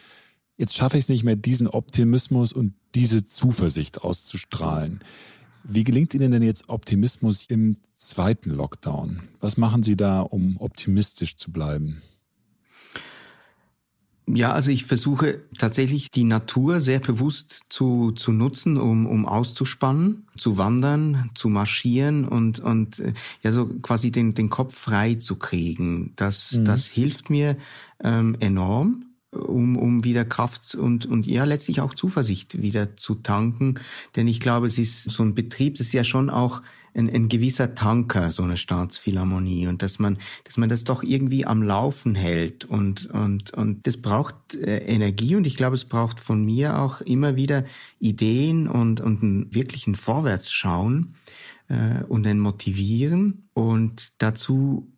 jetzt 0.63 0.77
schaffe 0.77 0.97
ich 0.97 1.05
es 1.05 1.09
nicht 1.09 1.25
mehr, 1.25 1.35
diesen 1.35 1.67
Optimismus 1.67 2.53
und 2.53 2.75
diese 2.95 3.25
Zuversicht 3.25 4.03
auszustrahlen. 4.03 5.01
Wie 5.65 5.83
gelingt 5.83 6.15
Ihnen 6.15 6.31
denn 6.31 6.43
jetzt 6.43 6.69
Optimismus 6.69 7.47
im 7.47 7.79
zweiten 7.97 8.51
Lockdown? 8.51 9.23
Was 9.41 9.57
machen 9.57 9.83
Sie 9.83 9.97
da, 9.97 10.21
um 10.21 10.57
optimistisch 10.59 11.37
zu 11.37 11.51
bleiben? 11.51 12.01
Ja, 14.29 14.53
also 14.53 14.71
ich 14.71 14.85
versuche 14.85 15.41
tatsächlich 15.59 16.13
die 16.13 16.23
Natur 16.23 16.81
sehr 16.81 17.01
bewusst 17.01 17.63
zu, 17.69 18.13
zu 18.13 18.31
nutzen, 18.31 18.77
um, 18.77 19.07
um 19.07 19.27
auszuspannen, 19.27 20.29
zu 20.39 20.59
wandern, 20.59 21.31
zu 21.35 21.49
marschieren 21.49 22.25
und, 22.25 22.61
und 22.61 23.01
äh, 23.01 23.15
ja 23.43 23.51
so 23.51 23.67
quasi 23.67 24.13
den, 24.13 24.31
den 24.31 24.49
Kopf 24.49 24.79
frei 24.79 25.17
zu 25.17 25.35
kriegen. 25.35 26.13
Das, 26.15 26.53
mhm. 26.53 26.67
das 26.67 26.87
hilft 26.87 27.31
mir 27.31 27.57
ähm, 28.01 28.37
enorm 28.39 29.07
um, 29.33 29.77
um 29.77 30.05
wieder 30.05 30.25
Kraft 30.25 30.75
und, 30.75 31.07
und 31.07 31.27
ja 31.27 31.45
letztlich 31.45 31.81
auch 31.81 31.95
Zuversicht 31.95 32.61
wieder 32.61 32.97
zu 32.97 33.17
tanken. 33.17 33.81
Denn 34.15 34.29
ich 34.29 34.41
glaube, 34.41 34.67
es 34.67 34.79
ist 34.79 35.05
so 35.05 35.23
ein 35.23 35.35
Betrieb, 35.35 35.77
das 35.79 35.89
ist 35.89 35.93
ja 35.95 36.05
schon 36.05 36.31
auch 36.31 36.63
ein, 36.95 37.09
ein 37.09 37.29
gewisser 37.29 37.75
Tanker, 37.75 38.31
so 38.31 38.43
eine 38.43 38.59
Staatsphilharmonie. 38.59 39.67
Und 39.67 39.83
dass 39.83 39.99
man, 39.99 40.19
dass 40.45 40.59
man 40.59 40.69
das 40.69 40.85
doch 40.85 41.03
irgendwie 41.03 41.47
am 41.47 41.63
Laufen 41.63 42.15
hält. 42.15 42.67
Und, 42.67 43.07
und, 43.07 43.55
und 43.55 43.87
das 43.87 43.97
braucht 43.97 44.55
äh, 44.55 44.79
Energie. 44.79 45.37
Und 45.37 45.47
ich 45.47 45.57
glaube, 45.57 45.75
es 45.75 45.87
braucht 45.87 46.21
von 46.21 46.45
mir 46.45 46.79
auch 46.79 47.01
immer 47.01 47.37
wieder 47.37 47.65
Ideen 47.99 48.69
und, 48.69 49.01
und 49.01 49.23
einen 49.23 49.55
wirklichen 49.55 49.95
Vorwärtsschauen 49.95 51.15
äh, 51.69 52.03
und 52.05 52.27
ein 52.27 52.39
Motivieren. 52.39 53.49
Und 53.55 54.13
dazu 54.19 54.92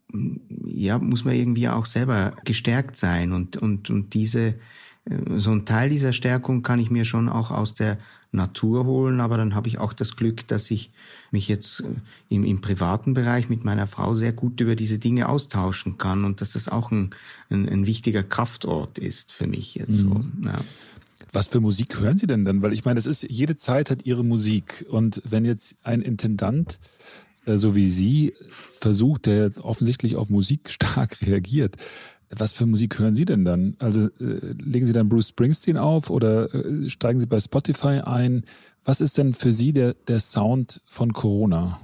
ja, 0.66 0.98
muss 0.98 1.24
man 1.24 1.34
irgendwie 1.34 1.68
auch 1.68 1.86
selber 1.86 2.34
gestärkt 2.44 2.96
sein 2.96 3.32
und, 3.32 3.56
und, 3.56 3.90
und 3.90 4.14
diese, 4.14 4.46
äh, 4.48 4.54
so 5.36 5.52
ein 5.52 5.64
Teil 5.64 5.90
dieser 5.90 6.12
Stärkung 6.12 6.62
kann 6.62 6.78
ich 6.78 6.90
mir 6.90 7.04
schon 7.04 7.28
auch 7.28 7.50
aus 7.50 7.74
der 7.74 7.98
Natur 8.34 8.84
holen. 8.84 9.20
Aber 9.20 9.36
dann 9.36 9.54
habe 9.54 9.68
ich 9.68 9.78
auch 9.78 9.92
das 9.92 10.16
Glück, 10.16 10.46
dass 10.48 10.70
ich 10.70 10.90
mich 11.30 11.48
jetzt 11.48 11.80
äh, 11.80 11.84
im, 12.28 12.44
im 12.44 12.60
privaten 12.60 13.14
Bereich 13.14 13.48
mit 13.48 13.64
meiner 13.64 13.86
Frau 13.86 14.14
sehr 14.14 14.32
gut 14.32 14.60
über 14.60 14.76
diese 14.76 14.98
Dinge 14.98 15.28
austauschen 15.28 15.98
kann 15.98 16.24
und 16.24 16.40
dass 16.40 16.52
das 16.52 16.68
auch 16.68 16.90
ein, 16.90 17.10
ein, 17.50 17.68
ein 17.68 17.86
wichtiger 17.86 18.22
Kraftort 18.22 18.98
ist 18.98 19.32
für 19.32 19.46
mich 19.46 19.74
jetzt 19.74 20.04
mhm. 20.04 20.32
so. 20.42 20.48
Ja. 20.48 20.56
Was 21.32 21.48
für 21.48 21.60
Musik 21.60 21.98
hören 21.98 22.16
Sie 22.16 22.28
denn 22.28 22.44
dann? 22.44 22.62
Weil 22.62 22.72
ich 22.72 22.84
meine, 22.84 22.98
es 22.98 23.06
ist, 23.06 23.26
jede 23.28 23.56
Zeit 23.56 23.90
hat 23.90 24.06
ihre 24.06 24.24
Musik. 24.24 24.86
Und 24.88 25.20
wenn 25.24 25.44
jetzt 25.44 25.74
ein 25.82 26.00
Intendant, 26.00 26.78
so 27.46 27.74
wie 27.74 27.90
Sie, 27.90 28.34
versucht, 28.50 29.26
der 29.26 29.50
offensichtlich 29.62 30.16
auf 30.16 30.30
Musik 30.30 30.70
stark 30.70 31.20
reagiert, 31.22 31.76
was 32.30 32.52
für 32.52 32.66
Musik 32.66 32.98
hören 32.98 33.14
Sie 33.14 33.24
denn 33.24 33.44
dann? 33.44 33.76
Also 33.78 34.06
äh, 34.20 34.54
legen 34.58 34.86
Sie 34.86 34.92
dann 34.92 35.08
Bruce 35.08 35.28
Springsteen 35.28 35.76
auf 35.76 36.10
oder 36.10 36.52
äh, 36.54 36.88
steigen 36.88 37.20
Sie 37.20 37.26
bei 37.26 37.38
Spotify 37.38 38.00
ein? 38.04 38.44
Was 38.84 39.00
ist 39.00 39.18
denn 39.18 39.34
für 39.34 39.52
Sie 39.52 39.72
der, 39.72 39.94
der 40.08 40.20
Sound 40.20 40.82
von 40.88 41.12
Corona? 41.12 41.80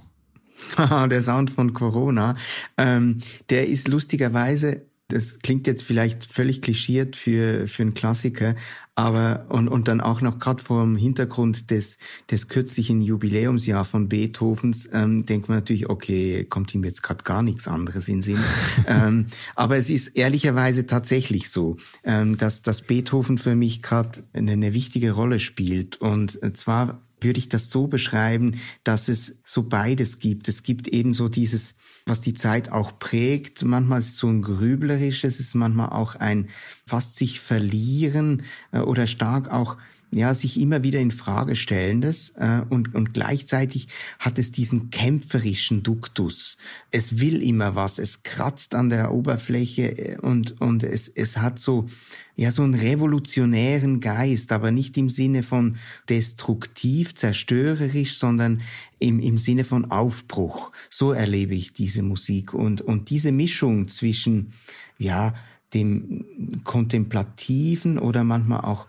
der 0.79 1.23
Sound 1.23 1.51
von 1.51 1.73
Corona, 1.73 2.37
ähm, 2.77 3.18
der 3.49 3.68
ist 3.68 3.88
lustigerweise 3.88 4.83
das 5.12 5.38
klingt 5.38 5.66
jetzt 5.66 5.83
vielleicht 5.83 6.25
völlig 6.25 6.62
klischiert 6.62 7.16
für, 7.16 7.68
für 7.68 7.83
einen 7.83 7.94
Klassiker, 7.94 8.55
aber 8.94 9.46
und, 9.49 9.68
und 9.68 9.88
dann 9.88 10.01
auch 10.01 10.20
noch 10.20 10.38
gerade 10.38 10.62
vor 10.62 10.83
dem 10.83 10.96
Hintergrund 10.96 11.70
des, 11.70 11.96
des 12.31 12.49
kürzlichen 12.49 13.01
Jubiläumsjahr 13.01 13.85
von 13.85 14.09
Beethovens 14.09 14.90
ähm, 14.92 15.25
denkt 15.25 15.49
man 15.49 15.59
natürlich, 15.59 15.88
okay, 15.88 16.44
kommt 16.44 16.75
ihm 16.75 16.85
jetzt 16.85 17.03
gerade 17.03 17.25
gar 17.25 17.42
nichts 17.42 17.66
anderes 17.66 18.09
in 18.09 18.20
Sinn. 18.20 18.38
ähm, 18.87 19.27
aber 19.55 19.79
es 19.79 19.88
ist 19.88 20.09
ehrlicherweise 20.09 20.87
tatsächlich 20.87 21.49
so, 21.49 21.79
ähm, 22.05 22.37
dass, 22.37 22.62
dass 22.62 22.83
Beethoven 22.83 23.38
für 23.38 23.55
mich 23.55 23.81
gerade 23.81 24.23
eine, 24.35 24.53
eine 24.53 24.75
wichtige 24.75 25.12
Rolle 25.12 25.38
spielt. 25.38 26.01
Und 26.01 26.38
zwar 26.57 27.01
würde 27.24 27.38
ich 27.38 27.48
das 27.48 27.70
so 27.70 27.87
beschreiben, 27.87 28.61
dass 28.85 29.09
es 29.09 29.40
so 29.44 29.64
beides 29.64 30.18
gibt. 30.18 30.48
Es 30.48 30.62
gibt 30.62 30.88
eben 30.88 31.14
so 31.14 31.28
dieses, 31.28 31.74
was 32.06 32.20
die 32.20 32.35
Zeit 32.35 32.72
auch 32.72 32.98
prägt. 32.98 33.64
Manchmal 33.64 34.00
ist 34.00 34.11
es 34.11 34.18
so 34.18 34.28
ein 34.28 34.42
grüblerisches, 34.42 35.35
es 35.35 35.40
ist 35.40 35.54
manchmal 35.54 35.90
auch 35.90 36.14
ein 36.14 36.48
fast 36.87 37.16
sich 37.16 37.40
verlieren 37.40 38.42
äh, 38.72 38.80
oder 38.80 39.06
stark 39.06 39.48
auch 39.48 39.76
ja, 40.12 40.35
sich 40.35 40.61
immer 40.61 40.83
wieder 40.83 40.99
in 40.99 41.12
Frage 41.12 41.55
stellendes 41.55 42.31
äh, 42.37 42.62
und, 42.68 42.94
und 42.94 43.14
gleichzeitig 43.14 43.87
hat 44.18 44.38
es 44.38 44.51
diesen 44.51 44.90
kämpferischen 44.90 45.83
Duktus. 45.85 46.57
Es 46.90 47.20
will 47.20 47.42
immer 47.42 47.77
was, 47.77 47.99
es 47.99 48.25
kratzt 48.25 48.75
an 48.75 48.90
der 48.90 49.12
Oberfläche 49.12 49.99
äh, 49.99 50.18
und, 50.18 50.61
und 50.61 50.83
es, 50.83 51.07
es 51.07 51.37
hat 51.37 51.61
so, 51.61 51.87
ja, 52.35 52.51
so 52.51 52.64
einen 52.64 52.75
revolutionären 52.75 54.01
Geist, 54.01 54.51
aber 54.51 54.73
nicht 54.73 54.96
im 54.96 55.09
Sinne 55.09 55.44
von 55.44 55.77
destruktiv, 56.09 57.14
zerstörerisch, 57.14 58.18
sondern 58.18 58.62
im, 58.99 59.20
im 59.20 59.38
Sinne 59.38 59.62
von 59.62 59.92
Aufbruch. 59.92 60.73
So 60.90 61.12
erlebe 61.12 61.55
ich 61.55 61.73
diese 61.73 62.03
Musik 62.03 62.53
und, 62.53 62.81
und 62.81 63.11
diese 63.11 63.31
Mischung 63.31 63.87
zwischen, 63.87 64.55
ja, 64.99 65.35
dem 65.73 66.25
kontemplativen 66.64 68.01
oder 68.01 68.25
manchmal 68.25 68.62
auch 68.62 68.88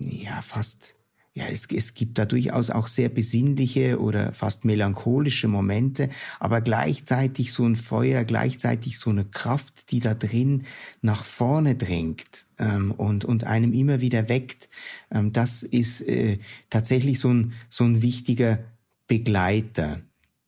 ja, 0.00 0.42
fast, 0.42 0.94
ja, 1.34 1.44
es, 1.46 1.66
es 1.66 1.94
gibt 1.94 2.18
da 2.18 2.24
durchaus 2.24 2.70
auch 2.70 2.88
sehr 2.88 3.08
besinnliche 3.08 4.00
oder 4.00 4.32
fast 4.32 4.64
melancholische 4.64 5.48
Momente, 5.48 6.08
aber 6.40 6.60
gleichzeitig 6.60 7.52
so 7.52 7.66
ein 7.66 7.76
Feuer, 7.76 8.24
gleichzeitig 8.24 8.98
so 8.98 9.10
eine 9.10 9.24
Kraft, 9.24 9.90
die 9.90 10.00
da 10.00 10.14
drin 10.14 10.64
nach 11.02 11.24
vorne 11.24 11.74
drängt 11.74 12.46
ähm, 12.58 12.90
und, 12.90 13.24
und 13.24 13.44
einem 13.44 13.72
immer 13.72 14.00
wieder 14.00 14.28
weckt. 14.28 14.68
Ähm, 15.10 15.32
das 15.32 15.62
ist 15.62 16.00
äh, 16.02 16.38
tatsächlich 16.70 17.20
so 17.20 17.32
ein, 17.32 17.52
so 17.68 17.84
ein 17.84 18.02
wichtiger 18.02 18.58
Begleiter 19.06 20.00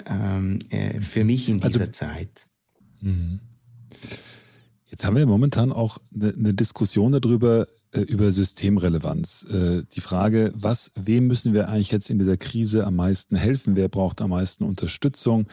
ähm, 0.07 0.59
äh, 0.71 1.01
für 1.01 1.25
mich 1.25 1.49
in 1.49 1.61
dieser 1.61 1.81
also, 1.81 1.93
Zeit. 1.93 2.47
Mhm. 3.01 3.41
Jetzt 4.91 5.05
haben 5.05 5.17
wir 5.17 5.27
momentan 5.27 5.71
auch 5.71 5.99
eine, 6.15 6.33
eine 6.33 6.55
Diskussion 6.55 7.13
darüber, 7.13 7.69
über 7.93 8.33
Systemrelevanz. 8.33 9.47
Äh, 9.51 9.83
die 9.95 10.01
Frage, 10.01 10.53
was, 10.55 10.93
wem 10.95 11.27
müssen 11.27 11.55
wir 11.55 11.69
eigentlich 11.69 11.91
jetzt 11.91 12.11
in 12.11 12.19
dieser 12.19 12.37
Krise 12.37 12.87
am 12.87 12.97
meisten 12.97 13.37
helfen? 13.37 13.77
Wer 13.77 13.89
braucht 13.89 14.21
am 14.21 14.31
meisten 14.31 14.65
Unterstützung? 14.65 15.47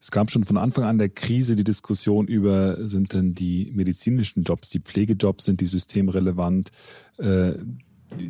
Es 0.00 0.10
gab 0.10 0.30
schon 0.30 0.44
von 0.44 0.58
Anfang 0.58 0.84
an 0.84 0.98
der 0.98 1.08
Krise 1.08 1.56
die 1.56 1.64
Diskussion 1.64 2.26
über, 2.26 2.86
sind 2.88 3.14
denn 3.14 3.34
die 3.34 3.70
medizinischen 3.74 4.42
Jobs, 4.42 4.68
die 4.70 4.80
Pflegejobs, 4.80 5.44
sind 5.44 5.60
die 5.60 5.66
systemrelevant? 5.66 6.70
Äh, 7.18 7.54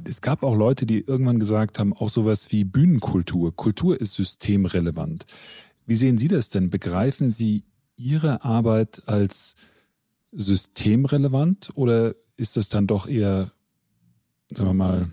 es 0.04 0.20
gab 0.20 0.42
auch 0.42 0.56
Leute, 0.56 0.86
die 0.86 1.00
irgendwann 1.00 1.38
gesagt 1.38 1.78
haben, 1.78 1.92
auch 1.92 2.08
sowas 2.08 2.52
wie 2.52 2.64
Bühnenkultur. 2.64 3.54
Kultur 3.54 4.00
ist 4.00 4.14
systemrelevant. 4.14 5.26
Wie 5.86 5.94
sehen 5.94 6.18
Sie 6.18 6.28
das 6.28 6.48
denn? 6.48 6.70
Begreifen 6.70 7.30
Sie 7.30 7.64
Ihre 7.96 8.44
Arbeit 8.44 9.02
als 9.06 9.56
systemrelevant 10.32 11.70
oder 11.74 12.14
ist 12.38 12.56
das 12.56 12.70
dann 12.70 12.86
doch 12.86 13.06
eher, 13.06 13.50
sagen 14.50 14.70
wir 14.70 14.74
mal, 14.74 15.10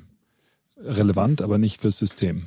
relevant, 0.78 1.42
aber 1.42 1.58
nicht 1.58 1.82
fürs 1.82 1.98
System? 1.98 2.46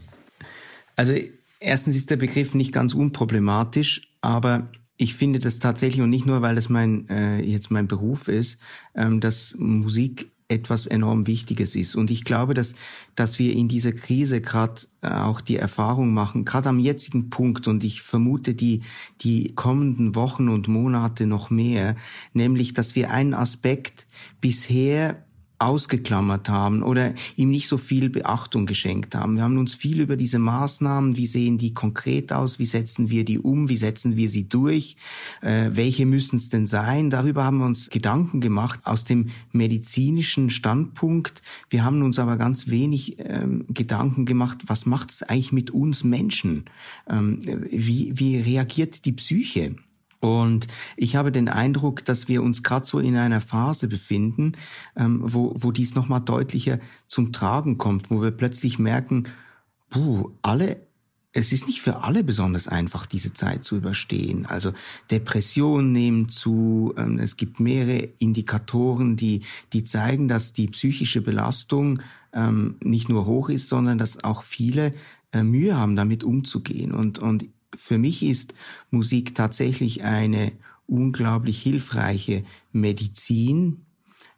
Also 0.96 1.14
erstens 1.60 1.96
ist 1.96 2.10
der 2.10 2.16
Begriff 2.16 2.54
nicht 2.54 2.72
ganz 2.72 2.94
unproblematisch, 2.94 4.02
aber 4.20 4.70
ich 4.96 5.14
finde 5.14 5.38
das 5.38 5.58
tatsächlich 5.58 6.00
und 6.00 6.10
nicht 6.10 6.26
nur, 6.26 6.42
weil 6.42 6.56
es 6.56 6.68
mein 6.68 7.08
äh, 7.08 7.40
jetzt 7.40 7.70
mein 7.70 7.86
Beruf 7.86 8.28
ist, 8.28 8.58
ähm, 8.94 9.20
dass 9.20 9.54
Musik 9.58 10.30
etwas 10.48 10.86
enorm 10.86 11.26
Wichtiges 11.26 11.74
ist. 11.74 11.94
Und 11.94 12.10
ich 12.10 12.24
glaube, 12.24 12.54
dass, 12.54 12.74
dass 13.14 13.38
wir 13.38 13.52
in 13.52 13.68
dieser 13.68 13.92
Krise 13.92 14.40
gerade 14.40 14.82
äh, 15.02 15.08
auch 15.08 15.42
die 15.42 15.56
Erfahrung 15.56 16.14
machen, 16.14 16.46
gerade 16.46 16.70
am 16.70 16.78
jetzigen 16.78 17.28
Punkt, 17.28 17.68
und 17.68 17.84
ich 17.84 18.00
vermute 18.00 18.54
die, 18.54 18.80
die 19.20 19.54
kommenden 19.54 20.14
Wochen 20.14 20.48
und 20.48 20.66
Monate 20.66 21.26
noch 21.26 21.50
mehr, 21.50 21.96
nämlich, 22.32 22.72
dass 22.72 22.96
wir 22.96 23.10
einen 23.10 23.34
Aspekt 23.34 24.06
bisher 24.40 25.22
ausgeklammert 25.58 26.48
haben 26.48 26.82
oder 26.82 27.14
ihm 27.36 27.50
nicht 27.50 27.68
so 27.68 27.78
viel 27.78 28.10
Beachtung 28.10 28.66
geschenkt 28.66 29.14
haben. 29.14 29.36
Wir 29.36 29.42
haben 29.42 29.58
uns 29.58 29.74
viel 29.74 30.00
über 30.00 30.16
diese 30.16 30.38
Maßnahmen, 30.38 31.16
wie 31.16 31.26
sehen 31.26 31.58
die 31.58 31.74
konkret 31.74 32.32
aus, 32.32 32.58
wie 32.58 32.64
setzen 32.64 33.10
wir 33.10 33.24
die 33.24 33.38
um, 33.38 33.68
wie 33.68 33.76
setzen 33.76 34.16
wir 34.16 34.28
sie 34.28 34.48
durch, 34.48 34.96
äh, 35.42 35.70
welche 35.72 36.06
müssen 36.06 36.36
es 36.36 36.48
denn 36.48 36.66
sein, 36.66 37.10
darüber 37.10 37.44
haben 37.44 37.58
wir 37.58 37.66
uns 37.66 37.90
Gedanken 37.90 38.40
gemacht 38.40 38.80
aus 38.84 39.04
dem 39.04 39.30
medizinischen 39.52 40.50
Standpunkt. 40.50 41.42
Wir 41.70 41.84
haben 41.84 42.02
uns 42.02 42.18
aber 42.18 42.36
ganz 42.36 42.68
wenig 42.68 43.16
ähm, 43.18 43.64
Gedanken 43.68 44.26
gemacht, 44.26 44.58
was 44.66 44.86
macht 44.86 45.10
es 45.10 45.22
eigentlich 45.24 45.52
mit 45.52 45.70
uns 45.72 46.04
Menschen, 46.04 46.66
ähm, 47.08 47.40
wie, 47.70 48.12
wie 48.14 48.38
reagiert 48.38 49.04
die 49.04 49.12
Psyche. 49.12 49.74
Und 50.20 50.66
ich 50.96 51.16
habe 51.16 51.30
den 51.30 51.48
Eindruck, 51.48 52.04
dass 52.04 52.28
wir 52.28 52.42
uns 52.42 52.62
gerade 52.62 52.86
so 52.86 52.98
in 52.98 53.16
einer 53.16 53.40
Phase 53.40 53.88
befinden, 53.88 54.52
ähm, 54.96 55.20
wo, 55.22 55.54
wo 55.56 55.70
dies 55.70 55.94
nochmal 55.94 56.20
deutlicher 56.20 56.80
zum 57.06 57.32
Tragen 57.32 57.78
kommt, 57.78 58.10
wo 58.10 58.20
wir 58.20 58.32
plötzlich 58.32 58.78
merken, 58.78 59.24
puh, 59.90 60.30
alle, 60.42 60.88
es 61.32 61.52
ist 61.52 61.66
nicht 61.66 61.82
für 61.82 62.02
alle 62.02 62.24
besonders 62.24 62.66
einfach, 62.66 63.06
diese 63.06 63.32
Zeit 63.32 63.64
zu 63.64 63.76
überstehen. 63.76 64.46
Also 64.46 64.72
Depressionen 65.10 65.92
nehmen 65.92 66.28
zu, 66.28 66.94
ähm, 66.96 67.18
es 67.18 67.36
gibt 67.36 67.60
mehrere 67.60 68.08
Indikatoren, 68.18 69.16
die, 69.16 69.42
die 69.72 69.84
zeigen, 69.84 70.26
dass 70.26 70.52
die 70.52 70.66
psychische 70.66 71.20
Belastung 71.20 72.02
ähm, 72.32 72.76
nicht 72.82 73.08
nur 73.08 73.26
hoch 73.26 73.50
ist, 73.50 73.68
sondern 73.68 73.98
dass 73.98 74.24
auch 74.24 74.42
viele 74.42 74.92
äh, 75.32 75.42
Mühe 75.42 75.76
haben, 75.76 75.94
damit 75.94 76.24
umzugehen. 76.24 76.92
Und, 76.92 77.18
und 77.18 77.46
für 77.76 77.98
mich 77.98 78.22
ist 78.22 78.54
Musik 78.90 79.34
tatsächlich 79.34 80.04
eine 80.04 80.52
unglaublich 80.86 81.60
hilfreiche 81.60 82.44
Medizin, 82.72 83.86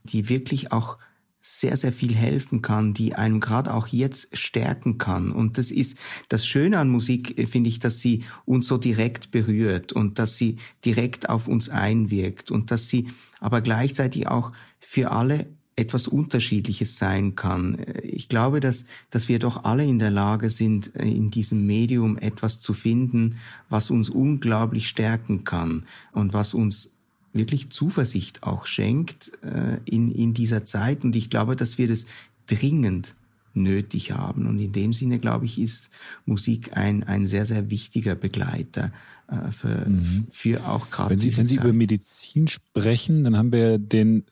die 0.05 0.29
wirklich 0.29 0.73
auch 0.73 0.99
sehr, 1.43 1.77
sehr 1.77 1.93
viel 1.93 2.14
helfen 2.14 2.61
kann, 2.61 2.93
die 2.93 3.14
einem 3.14 3.40
gerade 3.40 3.73
auch 3.73 3.87
jetzt 3.87 4.29
stärken 4.37 4.99
kann. 4.99 5.33
Und 5.33 5.57
das 5.57 5.71
ist 5.71 5.97
das 6.29 6.47
Schöne 6.47 6.79
an 6.79 6.90
Musik, 6.90 7.38
äh, 7.38 7.47
finde 7.47 7.71
ich, 7.71 7.79
dass 7.79 8.01
sie 8.01 8.25
uns 8.45 8.66
so 8.66 8.77
direkt 8.77 9.31
berührt 9.31 9.93
und 9.93 10.19
dass 10.19 10.37
sie 10.37 10.57
direkt 10.85 11.31
auf 11.31 11.49
uns 11.49 11.71
einwirkt 11.71 12.51
und 12.51 12.71
dass 12.71 12.88
sie 12.88 13.09
aber 13.40 13.62
gleichzeitig 13.62 14.29
auch 14.29 14.53
für 14.81 15.12
alle 15.12 15.49
etwas 15.81 16.07
Unterschiedliches 16.07 16.99
sein 16.99 17.35
kann. 17.35 17.79
Ich 18.03 18.29
glaube, 18.29 18.61
dass, 18.61 18.85
dass 19.09 19.29
wir 19.29 19.38
doch 19.38 19.64
alle 19.64 19.85
in 19.85 19.99
der 19.99 20.11
Lage 20.11 20.51
sind, 20.51 20.88
in 20.88 21.31
diesem 21.31 21.66
Medium 21.66 22.19
etwas 22.19 22.61
zu 22.61 22.75
finden, 22.75 23.37
was 23.71 23.90
uns 23.90 24.11
unglaublich 24.11 24.88
stärken 24.88 25.45
kann 25.45 25.85
und 26.12 26.35
was 26.35 26.53
uns 26.53 26.90
wirklich 27.33 27.71
Zuversicht 27.71 28.43
auch 28.43 28.66
schenkt 28.66 29.33
äh, 29.43 29.79
in, 29.87 30.12
in 30.12 30.35
dieser 30.35 30.64
Zeit. 30.64 31.03
Und 31.03 31.16
ich 31.16 31.31
glaube, 31.31 31.57
dass 31.57 31.79
wir 31.79 31.88
das 31.88 32.05
dringend 32.47 33.14
nötig 33.55 34.12
haben. 34.12 34.47
Und 34.47 34.59
in 34.59 34.73
dem 34.73 34.93
Sinne, 34.93 35.19
glaube 35.19 35.47
ich, 35.47 35.59
ist 35.59 35.88
Musik 36.27 36.77
ein, 36.77 37.05
ein 37.05 37.25
sehr, 37.27 37.45
sehr 37.45 37.71
wichtiger 37.71 38.16
Begleiter 38.16 38.93
äh, 39.29 39.51
für, 39.51 39.88
mhm. 39.88 40.27
für 40.31 40.69
auch 40.69 40.90
gerade. 40.90 41.11
Wenn 41.11 41.19
Sie, 41.19 41.37
wenn 41.37 41.47
Sie 41.47 41.57
über 41.57 41.73
Medizin 41.73 42.49
sprechen, 42.49 43.25
dann 43.25 43.37
haben 43.37 43.53
wir 43.53 43.79
den 43.79 44.25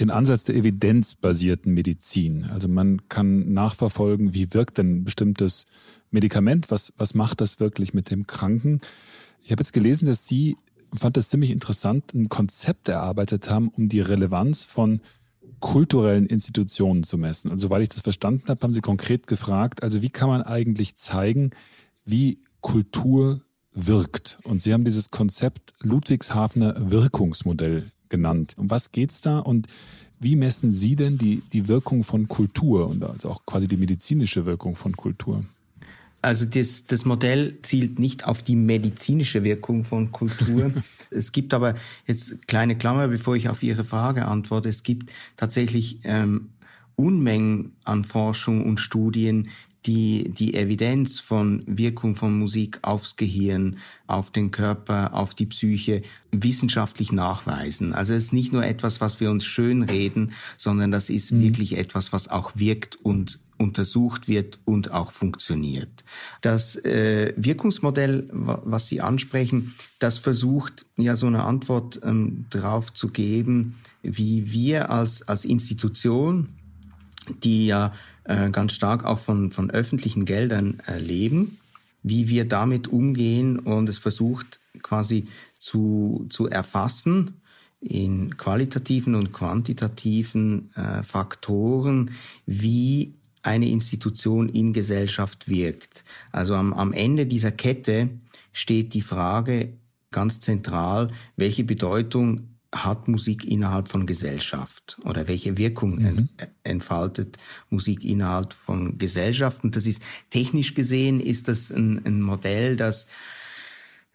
den 0.00 0.10
Ansatz 0.10 0.44
der 0.44 0.56
evidenzbasierten 0.56 1.72
Medizin. 1.72 2.44
Also 2.44 2.68
man 2.68 3.08
kann 3.08 3.52
nachverfolgen, 3.52 4.34
wie 4.34 4.52
wirkt 4.52 4.78
denn 4.78 4.98
ein 4.98 5.04
bestimmtes 5.04 5.66
Medikament, 6.10 6.70
was, 6.70 6.92
was 6.96 7.14
macht 7.14 7.40
das 7.40 7.60
wirklich 7.60 7.94
mit 7.94 8.10
dem 8.10 8.26
Kranken. 8.26 8.80
Ich 9.42 9.52
habe 9.52 9.60
jetzt 9.60 9.72
gelesen, 9.72 10.06
dass 10.06 10.26
Sie, 10.26 10.56
fand 10.92 11.16
das 11.16 11.28
ziemlich 11.28 11.50
interessant, 11.50 12.14
ein 12.14 12.28
Konzept 12.28 12.88
erarbeitet 12.88 13.50
haben, 13.50 13.68
um 13.68 13.88
die 13.88 14.00
Relevanz 14.00 14.64
von 14.64 15.00
kulturellen 15.60 16.26
Institutionen 16.26 17.02
zu 17.02 17.18
messen. 17.18 17.50
Also, 17.50 17.70
weil 17.70 17.82
ich 17.82 17.88
das 17.88 18.02
verstanden 18.02 18.48
habe, 18.48 18.60
haben 18.62 18.72
Sie 18.72 18.80
konkret 18.80 19.26
gefragt, 19.26 19.82
also 19.82 20.02
wie 20.02 20.10
kann 20.10 20.28
man 20.28 20.42
eigentlich 20.42 20.96
zeigen, 20.96 21.50
wie 22.04 22.38
Kultur 22.60 23.42
wirkt? 23.72 24.38
Und 24.44 24.62
Sie 24.62 24.72
haben 24.72 24.84
dieses 24.84 25.10
Konzept 25.10 25.72
Ludwigshafener 25.80 26.90
Wirkungsmodell 26.90 27.90
genannt. 28.16 28.54
Um 28.56 28.70
was 28.70 28.92
geht 28.92 29.10
es 29.10 29.20
da 29.20 29.38
und 29.38 29.66
wie 30.20 30.36
messen 30.36 30.74
Sie 30.74 30.96
denn 30.96 31.18
die, 31.18 31.42
die 31.52 31.68
Wirkung 31.68 32.04
von 32.04 32.28
Kultur 32.28 32.88
und 32.88 33.04
also 33.04 33.30
auch 33.30 33.44
quasi 33.44 33.68
die 33.68 33.76
medizinische 33.76 34.46
Wirkung 34.46 34.76
von 34.76 34.96
Kultur? 34.96 35.44
Also 36.22 36.46
das, 36.46 36.86
das 36.86 37.04
Modell 37.04 37.58
zielt 37.60 37.98
nicht 37.98 38.26
auf 38.26 38.42
die 38.42 38.56
medizinische 38.56 39.44
Wirkung 39.44 39.84
von 39.84 40.10
Kultur. 40.12 40.72
es 41.10 41.32
gibt 41.32 41.52
aber 41.52 41.74
jetzt 42.06 42.48
kleine 42.48 42.78
Klammer, 42.78 43.08
bevor 43.08 43.36
ich 43.36 43.50
auf 43.50 43.62
Ihre 43.62 43.84
Frage 43.84 44.24
antworte. 44.24 44.70
Es 44.70 44.82
gibt 44.82 45.12
tatsächlich 45.36 45.98
ähm, 46.04 46.50
Unmengen 46.96 47.72
an 47.84 48.04
Forschung 48.04 48.64
und 48.64 48.80
Studien, 48.80 49.50
die 49.86 50.30
die 50.30 50.54
Evidenz 50.54 51.20
von 51.20 51.62
Wirkung 51.66 52.16
von 52.16 52.38
Musik 52.38 52.78
aufs 52.82 53.16
Gehirn, 53.16 53.78
auf 54.06 54.30
den 54.30 54.50
Körper, 54.50 55.14
auf 55.14 55.34
die 55.34 55.46
Psyche 55.46 56.02
wissenschaftlich 56.30 57.12
nachweisen. 57.12 57.94
Also 57.94 58.14
es 58.14 58.24
ist 58.24 58.32
nicht 58.32 58.52
nur 58.52 58.64
etwas, 58.64 59.00
was 59.00 59.20
wir 59.20 59.30
uns 59.30 59.44
schön 59.44 59.82
reden, 59.82 60.32
sondern 60.56 60.90
das 60.90 61.10
ist 61.10 61.32
mhm. 61.32 61.42
wirklich 61.42 61.76
etwas, 61.76 62.12
was 62.12 62.28
auch 62.28 62.52
wirkt 62.54 62.96
und 62.96 63.38
untersucht 63.58 64.28
wird 64.28 64.58
und 64.64 64.90
auch 64.90 65.12
funktioniert. 65.12 66.04
Das 66.40 66.76
äh, 66.76 67.32
Wirkungsmodell, 67.36 68.28
was 68.32 68.88
Sie 68.88 69.00
ansprechen, 69.00 69.74
das 69.98 70.18
versucht 70.18 70.86
ja 70.96 71.14
so 71.16 71.26
eine 71.26 71.44
Antwort 71.44 72.00
ähm, 72.04 72.46
drauf 72.50 72.92
zu 72.92 73.08
geben, 73.08 73.76
wie 74.02 74.50
wir 74.50 74.90
als, 74.90 75.22
als 75.22 75.44
Institution, 75.44 76.48
die 77.42 77.66
ja 77.66 77.92
äh, 78.24 78.50
ganz 78.50 78.72
stark 78.72 79.04
auch 79.04 79.18
von, 79.18 79.50
von 79.50 79.70
öffentlichen 79.70 80.24
Geldern 80.24 80.80
äh, 80.86 80.98
leben, 80.98 81.58
wie 82.02 82.28
wir 82.28 82.46
damit 82.46 82.88
umgehen 82.88 83.58
und 83.58 83.88
es 83.88 83.98
versucht 83.98 84.60
quasi 84.82 85.28
zu, 85.58 86.26
zu 86.28 86.48
erfassen 86.48 87.40
in 87.80 88.36
qualitativen 88.36 89.14
und 89.14 89.32
quantitativen 89.32 90.74
äh, 90.74 91.02
Faktoren, 91.02 92.12
wie 92.46 93.12
eine 93.42 93.68
Institution 93.68 94.48
in 94.48 94.72
Gesellschaft 94.72 95.48
wirkt. 95.48 96.02
Also 96.32 96.54
am, 96.54 96.72
am 96.72 96.92
Ende 96.94 97.26
dieser 97.26 97.52
Kette 97.52 98.08
steht 98.52 98.94
die 98.94 99.02
Frage 99.02 99.74
ganz 100.10 100.40
zentral, 100.40 101.10
welche 101.36 101.64
Bedeutung 101.64 102.53
hat 102.74 103.08
Musik 103.08 103.44
innerhalb 103.44 103.88
von 103.88 104.06
Gesellschaft 104.06 104.98
oder 105.04 105.28
welche 105.28 105.56
Wirkung 105.58 105.96
mhm. 105.96 106.28
entfaltet 106.62 107.38
Musik 107.70 108.04
innerhalb 108.04 108.52
von 108.52 108.98
Gesellschaft? 108.98 109.64
Und 109.64 109.76
das 109.76 109.86
ist 109.86 110.02
technisch 110.30 110.74
gesehen 110.74 111.20
ist 111.20 111.48
das 111.48 111.70
ein, 111.70 112.04
ein 112.04 112.20
Modell, 112.20 112.76
das 112.76 113.06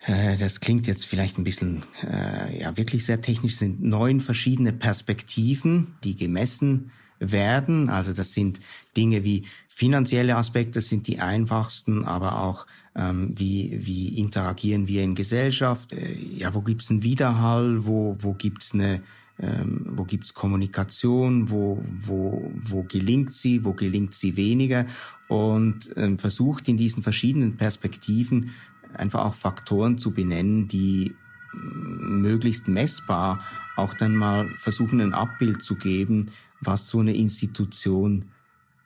äh, 0.01 0.37
das 0.37 0.59
klingt 0.59 0.87
jetzt 0.87 1.05
vielleicht 1.05 1.37
ein 1.37 1.43
bisschen 1.43 1.83
äh, 2.03 2.61
ja 2.61 2.77
wirklich 2.77 3.05
sehr 3.05 3.21
technisch. 3.21 3.57
Sind 3.57 3.81
neun 3.81 4.21
verschiedene 4.21 4.73
Perspektiven, 4.73 5.95
die 6.03 6.15
gemessen 6.15 6.91
werden. 7.19 7.89
Also 7.89 8.13
das 8.13 8.33
sind 8.33 8.59
Dinge 8.95 9.23
wie 9.23 9.45
finanzielle 9.67 10.35
Aspekte, 10.35 10.73
das 10.73 10.89
sind 10.89 11.07
die 11.07 11.19
einfachsten, 11.19 12.05
aber 12.05 12.41
auch 12.41 12.65
ähm, 12.95 13.33
wie, 13.37 13.79
wie 13.81 14.17
interagieren 14.17 14.87
wir 14.87 15.03
in 15.03 15.15
Gesellschaft, 15.15 15.93
äh, 15.93 16.13
ja, 16.13 16.53
wo 16.53 16.61
gibt's 16.61 16.89
einen 16.89 17.03
Widerhall, 17.03 17.85
wo, 17.85 18.15
wo 18.19 18.33
gibt's 18.33 18.73
eine 18.73 19.01
ähm, 19.41 19.85
wo 19.91 20.03
gibt's 20.03 20.33
Kommunikation, 20.33 21.49
wo, 21.49 21.81
wo, 21.95 22.51
wo 22.55 22.83
gelingt 22.83 23.33
sie, 23.33 23.63
wo 23.63 23.71
gelingt 23.71 24.13
sie 24.13 24.35
weniger? 24.35 24.85
Und 25.29 25.91
ähm, 25.95 26.17
versucht 26.17 26.67
in 26.67 26.75
diesen 26.75 27.03
verschiedenen 27.03 27.55
Perspektiven 27.55 28.51
einfach 28.93 29.23
auch 29.23 29.35
Faktoren 29.35 29.97
zu 29.97 30.11
benennen, 30.11 30.67
die 30.67 31.15
möglichst 31.53 32.67
messbar 32.67 33.43
auch 33.75 33.93
dann 33.93 34.15
mal 34.15 34.49
versuchen, 34.57 34.99
ein 34.99 35.13
Abbild 35.13 35.63
zu 35.63 35.75
geben, 35.75 36.31
was 36.61 36.89
so 36.89 36.99
eine 36.99 37.15
Institution 37.15 38.25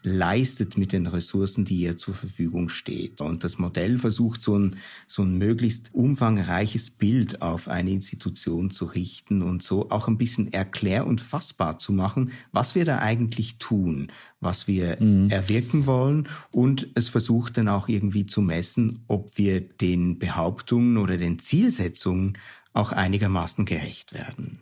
leistet 0.03 0.77
mit 0.77 0.91
den 0.91 1.07
Ressourcen, 1.07 1.63
die 1.63 1.77
ihr 1.77 1.97
zur 1.97 2.13
Verfügung 2.13 2.67
steht. 2.69 3.21
Und 3.21 3.43
das 3.43 3.57
Modell 3.57 3.97
versucht 3.97 4.41
so 4.41 4.57
ein, 4.57 4.75
so 5.07 5.23
ein 5.23 5.37
möglichst 5.37 5.93
umfangreiches 5.93 6.91
Bild 6.91 7.41
auf 7.41 7.69
eine 7.69 7.91
Institution 7.91 8.69
zu 8.69 8.85
richten 8.85 9.41
und 9.41 9.63
so 9.63 9.89
auch 9.89 10.09
ein 10.09 10.17
bisschen 10.17 10.51
erklär- 10.51 11.07
und 11.07 11.21
fassbar 11.21 11.79
zu 11.79 11.93
machen, 11.93 12.33
was 12.51 12.75
wir 12.75 12.83
da 12.83 12.99
eigentlich 12.99 13.57
tun, 13.59 14.11
was 14.41 14.67
wir 14.67 14.97
mhm. 15.01 15.29
erwirken 15.29 15.85
wollen. 15.85 16.27
Und 16.51 16.89
es 16.95 17.07
versucht 17.07 17.57
dann 17.57 17.69
auch 17.69 17.87
irgendwie 17.87 18.25
zu 18.25 18.41
messen, 18.41 19.03
ob 19.07 19.37
wir 19.37 19.61
den 19.61 20.19
Behauptungen 20.19 20.97
oder 20.97 21.17
den 21.17 21.39
Zielsetzungen 21.39 22.37
auch 22.73 22.91
einigermaßen 22.91 23.65
gerecht 23.65 24.13
werden. 24.13 24.59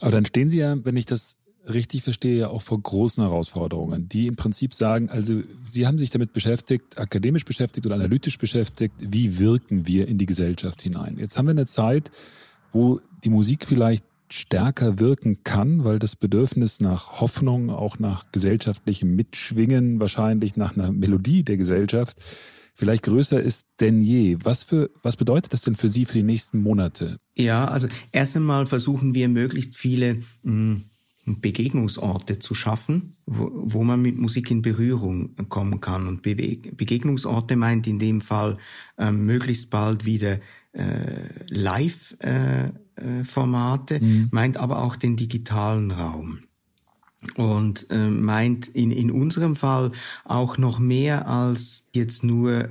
Aber 0.00 0.10
dann 0.10 0.26
stehen 0.26 0.50
Sie 0.50 0.58
ja, 0.58 0.76
wenn 0.84 0.96
ich 0.96 1.06
das 1.06 1.36
richtig 1.72 2.02
verstehe, 2.02 2.38
ja 2.38 2.48
auch 2.48 2.62
vor 2.62 2.80
großen 2.80 3.22
Herausforderungen, 3.22 4.08
die 4.08 4.26
im 4.26 4.36
Prinzip 4.36 4.74
sagen, 4.74 5.10
also 5.10 5.42
Sie 5.62 5.86
haben 5.86 5.98
sich 5.98 6.10
damit 6.10 6.32
beschäftigt, 6.32 6.98
akademisch 6.98 7.44
beschäftigt 7.44 7.86
oder 7.86 7.96
analytisch 7.96 8.38
beschäftigt, 8.38 8.94
wie 8.98 9.38
wirken 9.38 9.86
wir 9.86 10.08
in 10.08 10.18
die 10.18 10.26
Gesellschaft 10.26 10.82
hinein. 10.82 11.18
Jetzt 11.18 11.36
haben 11.36 11.46
wir 11.46 11.52
eine 11.52 11.66
Zeit, 11.66 12.10
wo 12.72 13.00
die 13.24 13.30
Musik 13.30 13.66
vielleicht 13.66 14.04
stärker 14.28 14.98
wirken 14.98 15.44
kann, 15.44 15.84
weil 15.84 15.98
das 15.98 16.16
Bedürfnis 16.16 16.80
nach 16.80 17.20
Hoffnung, 17.20 17.70
auch 17.70 17.98
nach 17.98 18.32
gesellschaftlichem 18.32 19.14
Mitschwingen, 19.14 20.00
wahrscheinlich 20.00 20.56
nach 20.56 20.76
einer 20.76 20.92
Melodie 20.92 21.44
der 21.44 21.56
Gesellschaft, 21.56 22.16
vielleicht 22.74 23.04
größer 23.04 23.40
ist 23.40 23.66
denn 23.80 24.02
je. 24.02 24.36
Was 24.42 24.62
für, 24.62 24.90
was 25.02 25.16
bedeutet 25.16 25.52
das 25.52 25.62
denn 25.62 25.76
für 25.76 25.90
Sie 25.90 26.04
für 26.04 26.14
die 26.14 26.24
nächsten 26.24 26.60
Monate? 26.60 27.18
Ja, 27.36 27.68
also 27.68 27.86
erst 28.10 28.36
einmal 28.36 28.66
versuchen 28.66 29.14
wir 29.14 29.28
möglichst 29.28 29.76
viele 29.76 30.14
mh, 30.14 30.22
hm, 30.42 30.84
Begegnungsorte 31.26 32.38
zu 32.38 32.54
schaffen, 32.54 33.16
wo, 33.26 33.50
wo 33.52 33.82
man 33.82 34.00
mit 34.00 34.16
Musik 34.16 34.50
in 34.50 34.62
Berührung 34.62 35.34
kommen 35.48 35.80
kann. 35.80 36.06
Und 36.06 36.22
Begegnungsorte 36.22 37.56
meint 37.56 37.88
in 37.88 37.98
dem 37.98 38.20
Fall 38.20 38.58
äh, 38.96 39.10
möglichst 39.10 39.70
bald 39.70 40.04
wieder 40.04 40.38
äh, 40.72 41.28
Live-Formate, 41.48 42.74
äh, 43.96 44.00
mhm. 44.00 44.28
meint 44.30 44.56
aber 44.56 44.82
auch 44.82 44.94
den 44.94 45.16
digitalen 45.16 45.90
Raum. 45.90 46.38
Und 47.34 47.86
äh, 47.90 48.08
meint 48.08 48.68
in, 48.68 48.92
in 48.92 49.10
unserem 49.10 49.56
Fall 49.56 49.90
auch 50.24 50.58
noch 50.58 50.78
mehr 50.78 51.26
als 51.26 51.88
jetzt 51.92 52.22
nur 52.22 52.68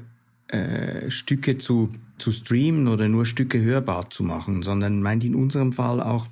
äh, 0.48 1.12
Stücke 1.12 1.58
zu, 1.58 1.90
zu 2.18 2.32
streamen 2.32 2.88
oder 2.88 3.10
nur 3.10 3.26
Stücke 3.26 3.62
hörbar 3.62 4.10
zu 4.12 4.24
machen, 4.24 4.64
sondern 4.64 5.02
meint 5.02 5.26
in 5.26 5.36
unserem 5.36 5.74
Fall 5.74 6.00
auch 6.02 6.28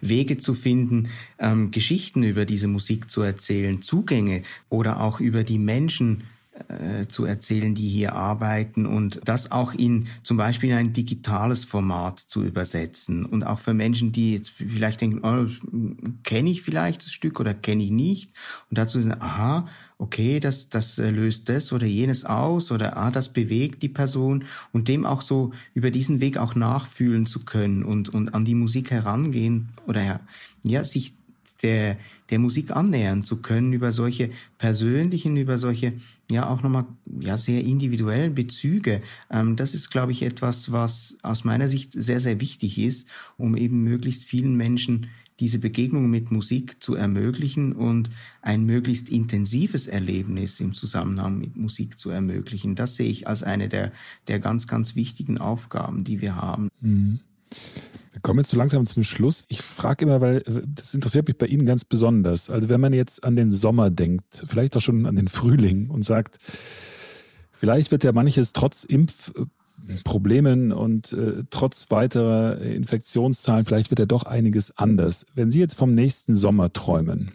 Wege 0.00 0.38
zu 0.38 0.54
finden, 0.54 1.08
ähm, 1.38 1.70
Geschichten 1.70 2.22
über 2.22 2.44
diese 2.44 2.68
Musik 2.68 3.10
zu 3.10 3.22
erzählen, 3.22 3.82
Zugänge 3.82 4.42
oder 4.68 5.00
auch 5.00 5.20
über 5.20 5.44
die 5.44 5.58
Menschen 5.58 6.24
äh, 6.68 7.06
zu 7.06 7.26
erzählen, 7.26 7.74
die 7.74 7.86
hier 7.86 8.14
arbeiten 8.14 8.86
und 8.86 9.20
das 9.24 9.52
auch 9.52 9.74
in 9.74 10.06
zum 10.22 10.38
Beispiel 10.38 10.72
ein 10.72 10.94
digitales 10.94 11.66
Format 11.66 12.18
zu 12.18 12.42
übersetzen 12.42 13.26
und 13.26 13.44
auch 13.44 13.58
für 13.58 13.74
Menschen, 13.74 14.10
die 14.10 14.32
jetzt 14.32 14.48
vielleicht 14.50 15.02
denken, 15.02 15.20
oh, 15.22 15.46
kenne 16.22 16.48
ich 16.48 16.62
vielleicht 16.62 17.04
das 17.04 17.12
Stück 17.12 17.40
oder 17.40 17.52
kenne 17.52 17.82
ich 17.82 17.90
nicht 17.90 18.32
und 18.70 18.78
dazu 18.78 19.00
sagen, 19.02 19.20
aha, 19.20 19.68
okay, 19.98 20.40
das, 20.40 20.68
das 20.68 20.98
äh, 20.98 21.10
löst 21.10 21.48
das 21.48 21.72
oder 21.72 21.86
jenes 21.86 22.24
aus 22.24 22.70
oder 22.70 22.96
ah, 22.96 23.10
das 23.10 23.32
bewegt 23.32 23.82
die 23.82 23.88
Person 23.88 24.44
und 24.72 24.88
dem 24.88 25.06
auch 25.06 25.22
so 25.22 25.52
über 25.74 25.90
diesen 25.90 26.20
Weg 26.20 26.36
auch 26.36 26.54
nachfühlen 26.54 27.26
zu 27.26 27.44
können 27.44 27.82
und, 27.82 28.10
und 28.10 28.34
an 28.34 28.44
die 28.44 28.54
Musik 28.54 28.90
herangehen 28.90 29.70
oder 29.86 30.20
ja, 30.62 30.84
sich 30.84 31.14
der, 31.62 31.96
der 32.30 32.38
Musik 32.38 32.70
annähern 32.70 33.24
zu 33.24 33.42
können 33.42 33.72
über 33.72 33.92
solche 33.92 34.30
persönlichen, 34.58 35.36
über 35.36 35.58
solche, 35.58 35.94
ja, 36.30 36.48
auch 36.48 36.62
nochmal, 36.62 36.86
ja, 37.20 37.36
sehr 37.38 37.64
individuellen 37.64 38.34
Bezüge. 38.34 39.02
Ähm, 39.30 39.56
das 39.56 39.74
ist, 39.74 39.90
glaube 39.90 40.12
ich, 40.12 40.22
etwas, 40.22 40.72
was 40.72 41.16
aus 41.22 41.44
meiner 41.44 41.68
Sicht 41.68 41.92
sehr, 41.92 42.20
sehr 42.20 42.40
wichtig 42.40 42.78
ist, 42.78 43.08
um 43.36 43.56
eben 43.56 43.82
möglichst 43.82 44.24
vielen 44.24 44.56
Menschen 44.56 45.08
diese 45.38 45.58
Begegnung 45.58 46.08
mit 46.10 46.30
Musik 46.30 46.82
zu 46.82 46.94
ermöglichen 46.94 47.72
und 47.74 48.10
ein 48.40 48.64
möglichst 48.64 49.08
intensives 49.08 49.86
Erlebnis 49.86 50.60
im 50.60 50.72
Zusammenhang 50.72 51.38
mit 51.38 51.56
Musik 51.56 51.98
zu 51.98 52.10
ermöglichen. 52.10 52.74
Das 52.74 52.96
sehe 52.96 53.10
ich 53.10 53.28
als 53.28 53.42
eine 53.42 53.68
der, 53.68 53.92
der 54.28 54.38
ganz, 54.38 54.66
ganz 54.66 54.96
wichtigen 54.96 55.38
Aufgaben, 55.38 56.04
die 56.04 56.20
wir 56.20 56.36
haben. 56.36 56.68
Mhm. 56.80 57.20
Wir 58.16 58.22
kommen 58.22 58.38
jetzt 58.38 58.50
so 58.50 58.56
langsam 58.56 58.86
zum 58.86 59.04
Schluss. 59.04 59.44
Ich 59.48 59.60
frage 59.60 60.06
immer, 60.06 60.22
weil 60.22 60.38
äh, 60.38 60.62
das 60.64 60.94
interessiert 60.94 61.28
mich 61.28 61.36
bei 61.36 61.44
Ihnen 61.44 61.66
ganz 61.66 61.84
besonders. 61.84 62.48
Also 62.48 62.70
wenn 62.70 62.80
man 62.80 62.94
jetzt 62.94 63.22
an 63.22 63.36
den 63.36 63.52
Sommer 63.52 63.90
denkt, 63.90 64.42
vielleicht 64.46 64.74
auch 64.74 64.80
schon 64.80 65.04
an 65.04 65.16
den 65.16 65.28
Frühling 65.28 65.90
und 65.90 66.02
sagt, 66.02 66.38
vielleicht 67.60 67.90
wird 67.90 68.04
ja 68.04 68.12
manches 68.12 68.54
trotz 68.54 68.84
Impfproblemen 68.84 70.72
und 70.72 71.12
äh, 71.12 71.44
trotz 71.50 71.90
weiterer 71.90 72.58
Infektionszahlen, 72.62 73.66
vielleicht 73.66 73.90
wird 73.90 73.98
ja 73.98 74.06
doch 74.06 74.22
einiges 74.22 74.78
anders. 74.78 75.26
Wenn 75.34 75.50
Sie 75.50 75.60
jetzt 75.60 75.74
vom 75.74 75.94
nächsten 75.94 76.36
Sommer 76.36 76.72
träumen, 76.72 77.32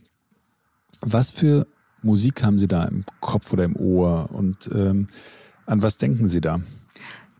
was 1.00 1.30
für 1.30 1.68
Musik 2.02 2.44
haben 2.44 2.58
Sie 2.58 2.68
da 2.68 2.86
im 2.86 3.06
Kopf 3.20 3.54
oder 3.54 3.66
im 3.66 3.76
Ohr 3.76 4.32
und 4.34 4.68
ähm, 4.74 5.06
an 5.68 5.84
was 5.84 6.00
denken 6.00 6.28
Sie 6.28 6.42
da? 6.42 6.60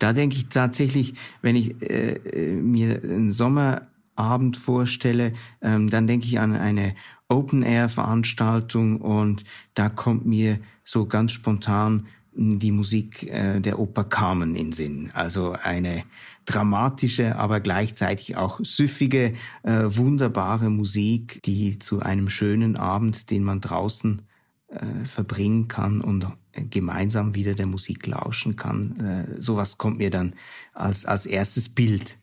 Da 0.02 0.14
denke 0.14 0.36
ich 0.36 0.48
tatsächlich, 0.48 1.14
wenn 1.44 1.56
ich 1.56 1.80
äh, 1.84 2.14
äh, 2.14 2.56
mir 2.56 3.04
einen 3.04 3.32
Sommerabend 3.32 4.58
vorstelle, 4.58 5.34
ähm, 5.62 5.92
dann 5.92 6.08
denke 6.08 6.26
ich 6.26 6.40
an 6.40 6.56
eine 6.56 6.96
Open-Air-Veranstaltung 7.30 9.00
und 9.00 9.44
da 9.76 9.90
kommt 9.90 10.26
mir 10.26 10.60
so 10.84 11.06
ganz 11.06 11.34
spontan 11.34 12.08
hm, 12.34 12.58
die 12.58 12.72
Musik 12.72 13.30
äh, 13.30 13.60
der 13.60 13.78
Oper 13.78 14.06
Carmen 14.06 14.56
in 14.56 14.72
Sinn. 14.72 15.12
Also 15.14 15.52
eine 15.52 16.04
dramatische, 16.46 17.36
aber 17.36 17.60
gleichzeitig 17.60 18.38
auch 18.38 18.60
süffige, 18.64 19.36
äh, 19.62 19.84
wunderbare 19.86 20.72
Musik, 20.72 21.44
die 21.44 21.78
zu 21.78 22.00
einem 22.00 22.28
schönen 22.28 22.76
Abend, 22.76 23.30
den 23.30 23.44
man 23.44 23.62
draußen 23.62 24.24
äh, 24.70 25.06
verbringen 25.06 25.68
kann 25.68 26.02
und 26.02 26.26
gemeinsam 26.54 27.36
wieder 27.36 27.54
der 27.54 27.66
Musik 27.66 28.08
lauschen 28.08 28.56
kann. 28.56 29.00
Äh, 29.00 29.42
sowas 29.42 29.78
kommt 29.78 29.98
mir 29.98 30.10
dann 30.10 30.34
als, 30.74 31.06
als 31.06 31.26
erstes 31.26 31.70
Bild 31.70 32.18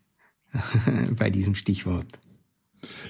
bei 1.16 1.30
diesem 1.30 1.54
Stichwort. 1.54 2.18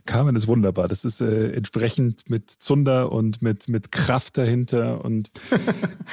Carmen 0.07 0.37
ist 0.37 0.47
wunderbar. 0.47 0.89
Das 0.89 1.05
ist 1.05 1.21
äh, 1.21 1.53
entsprechend 1.53 2.31
mit 2.31 2.51
Zunder 2.51 3.13
und 3.13 3.43
mit, 3.43 3.69
mit 3.69 3.93
Kraft 3.93 4.39
dahinter. 4.39 5.05
Und 5.05 5.31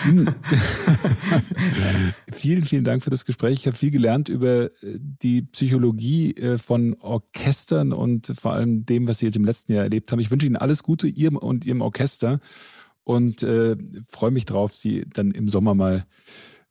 vielen, 2.34 2.66
vielen 2.66 2.84
Dank 2.84 3.04
für 3.04 3.10
das 3.10 3.26
Gespräch. 3.26 3.60
Ich 3.60 3.68
habe 3.68 3.78
viel 3.78 3.92
gelernt 3.92 4.30
über 4.30 4.66
äh, 4.66 4.70
die 4.82 5.44
Psychologie 5.44 6.36
äh, 6.36 6.58
von 6.58 6.96
Orchestern 7.00 7.94
und 7.94 8.34
vor 8.40 8.54
allem 8.54 8.86
dem, 8.86 9.08
was 9.08 9.20
Sie 9.20 9.26
jetzt 9.26 9.38
im 9.38 9.46
letzten 9.46 9.74
Jahr 9.74 9.84
erlebt 9.84 10.12
haben. 10.12 10.20
Ich 10.20 10.32
wünsche 10.32 10.48
Ihnen 10.48 10.58
alles 10.58 10.84
Gute, 10.84 11.08
Ihrem 11.08 11.38
und 11.38 11.66
Ihrem 11.66 11.82
Orchester 11.82 12.40
und 13.06 13.44
äh, 13.44 13.78
freue 14.10 14.32
mich 14.32 14.44
drauf, 14.44 14.76
Sie 14.76 15.06
dann 15.14 15.32
im 15.32 15.48
Sommer 15.48 15.74
mal 15.74 16.06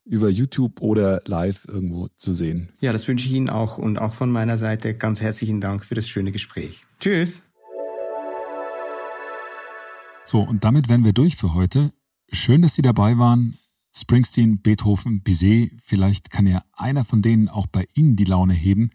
über 0.03 0.29
YouTube 0.29 0.81
oder 0.81 1.21
live 1.25 1.65
irgendwo 1.67 2.07
zu 2.15 2.35
sehen. 2.35 2.71
Ja, 2.79 2.93
das 2.93 3.07
wünsche 3.07 3.27
ich 3.27 3.33
Ihnen 3.33 3.49
auch 3.49 3.79
und 3.79 3.97
auch 3.97 4.13
von 4.13 4.31
meiner 4.31 4.57
Seite 4.57 4.95
ganz 4.95 5.19
herzlichen 5.21 5.61
Dank 5.61 5.83
für 5.83 5.95
das 5.95 6.07
schöne 6.07 6.31
Gespräch. 6.31 6.81
Tschüss. 6.99 7.41
So, 10.23 10.41
und 10.41 10.63
damit 10.63 10.89
wären 10.89 11.03
wir 11.03 11.13
durch 11.13 11.35
für 11.35 11.53
heute. 11.55 11.91
Schön, 12.31 12.61
dass 12.61 12.75
Sie 12.75 12.81
dabei 12.81 13.17
waren. 13.17 13.57
Springsteen, 13.95 14.61
Beethoven, 14.61 15.21
Bizet, 15.23 15.71
vielleicht 15.81 16.29
kann 16.29 16.47
ja 16.47 16.63
einer 16.73 17.05
von 17.05 17.21
denen 17.21 17.47
auch 17.47 17.67
bei 17.67 17.87
Ihnen 17.93 18.17
die 18.17 18.25
Laune 18.25 18.53
heben. 18.53 18.89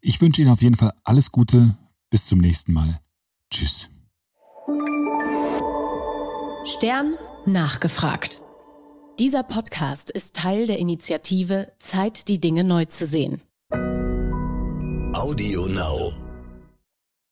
Ich 0.00 0.20
wünsche 0.20 0.40
Ihnen 0.40 0.50
auf 0.50 0.62
jeden 0.62 0.76
Fall 0.76 0.92
alles 1.04 1.30
Gute. 1.30 1.76
Bis 2.08 2.24
zum 2.24 2.38
nächsten 2.38 2.72
Mal. 2.72 3.00
Tschüss. 3.50 3.90
Stern 6.66 7.14
nachgefragt. 7.44 8.40
Dieser 9.20 9.44
Podcast 9.44 10.10
ist 10.10 10.34
Teil 10.34 10.66
der 10.66 10.80
Initiative 10.80 11.70
Zeit, 11.78 12.26
die 12.26 12.40
Dinge 12.40 12.64
neu 12.64 12.86
zu 12.86 13.06
sehen. 13.06 13.40
Audio 15.14 15.66
Now. 15.66 16.25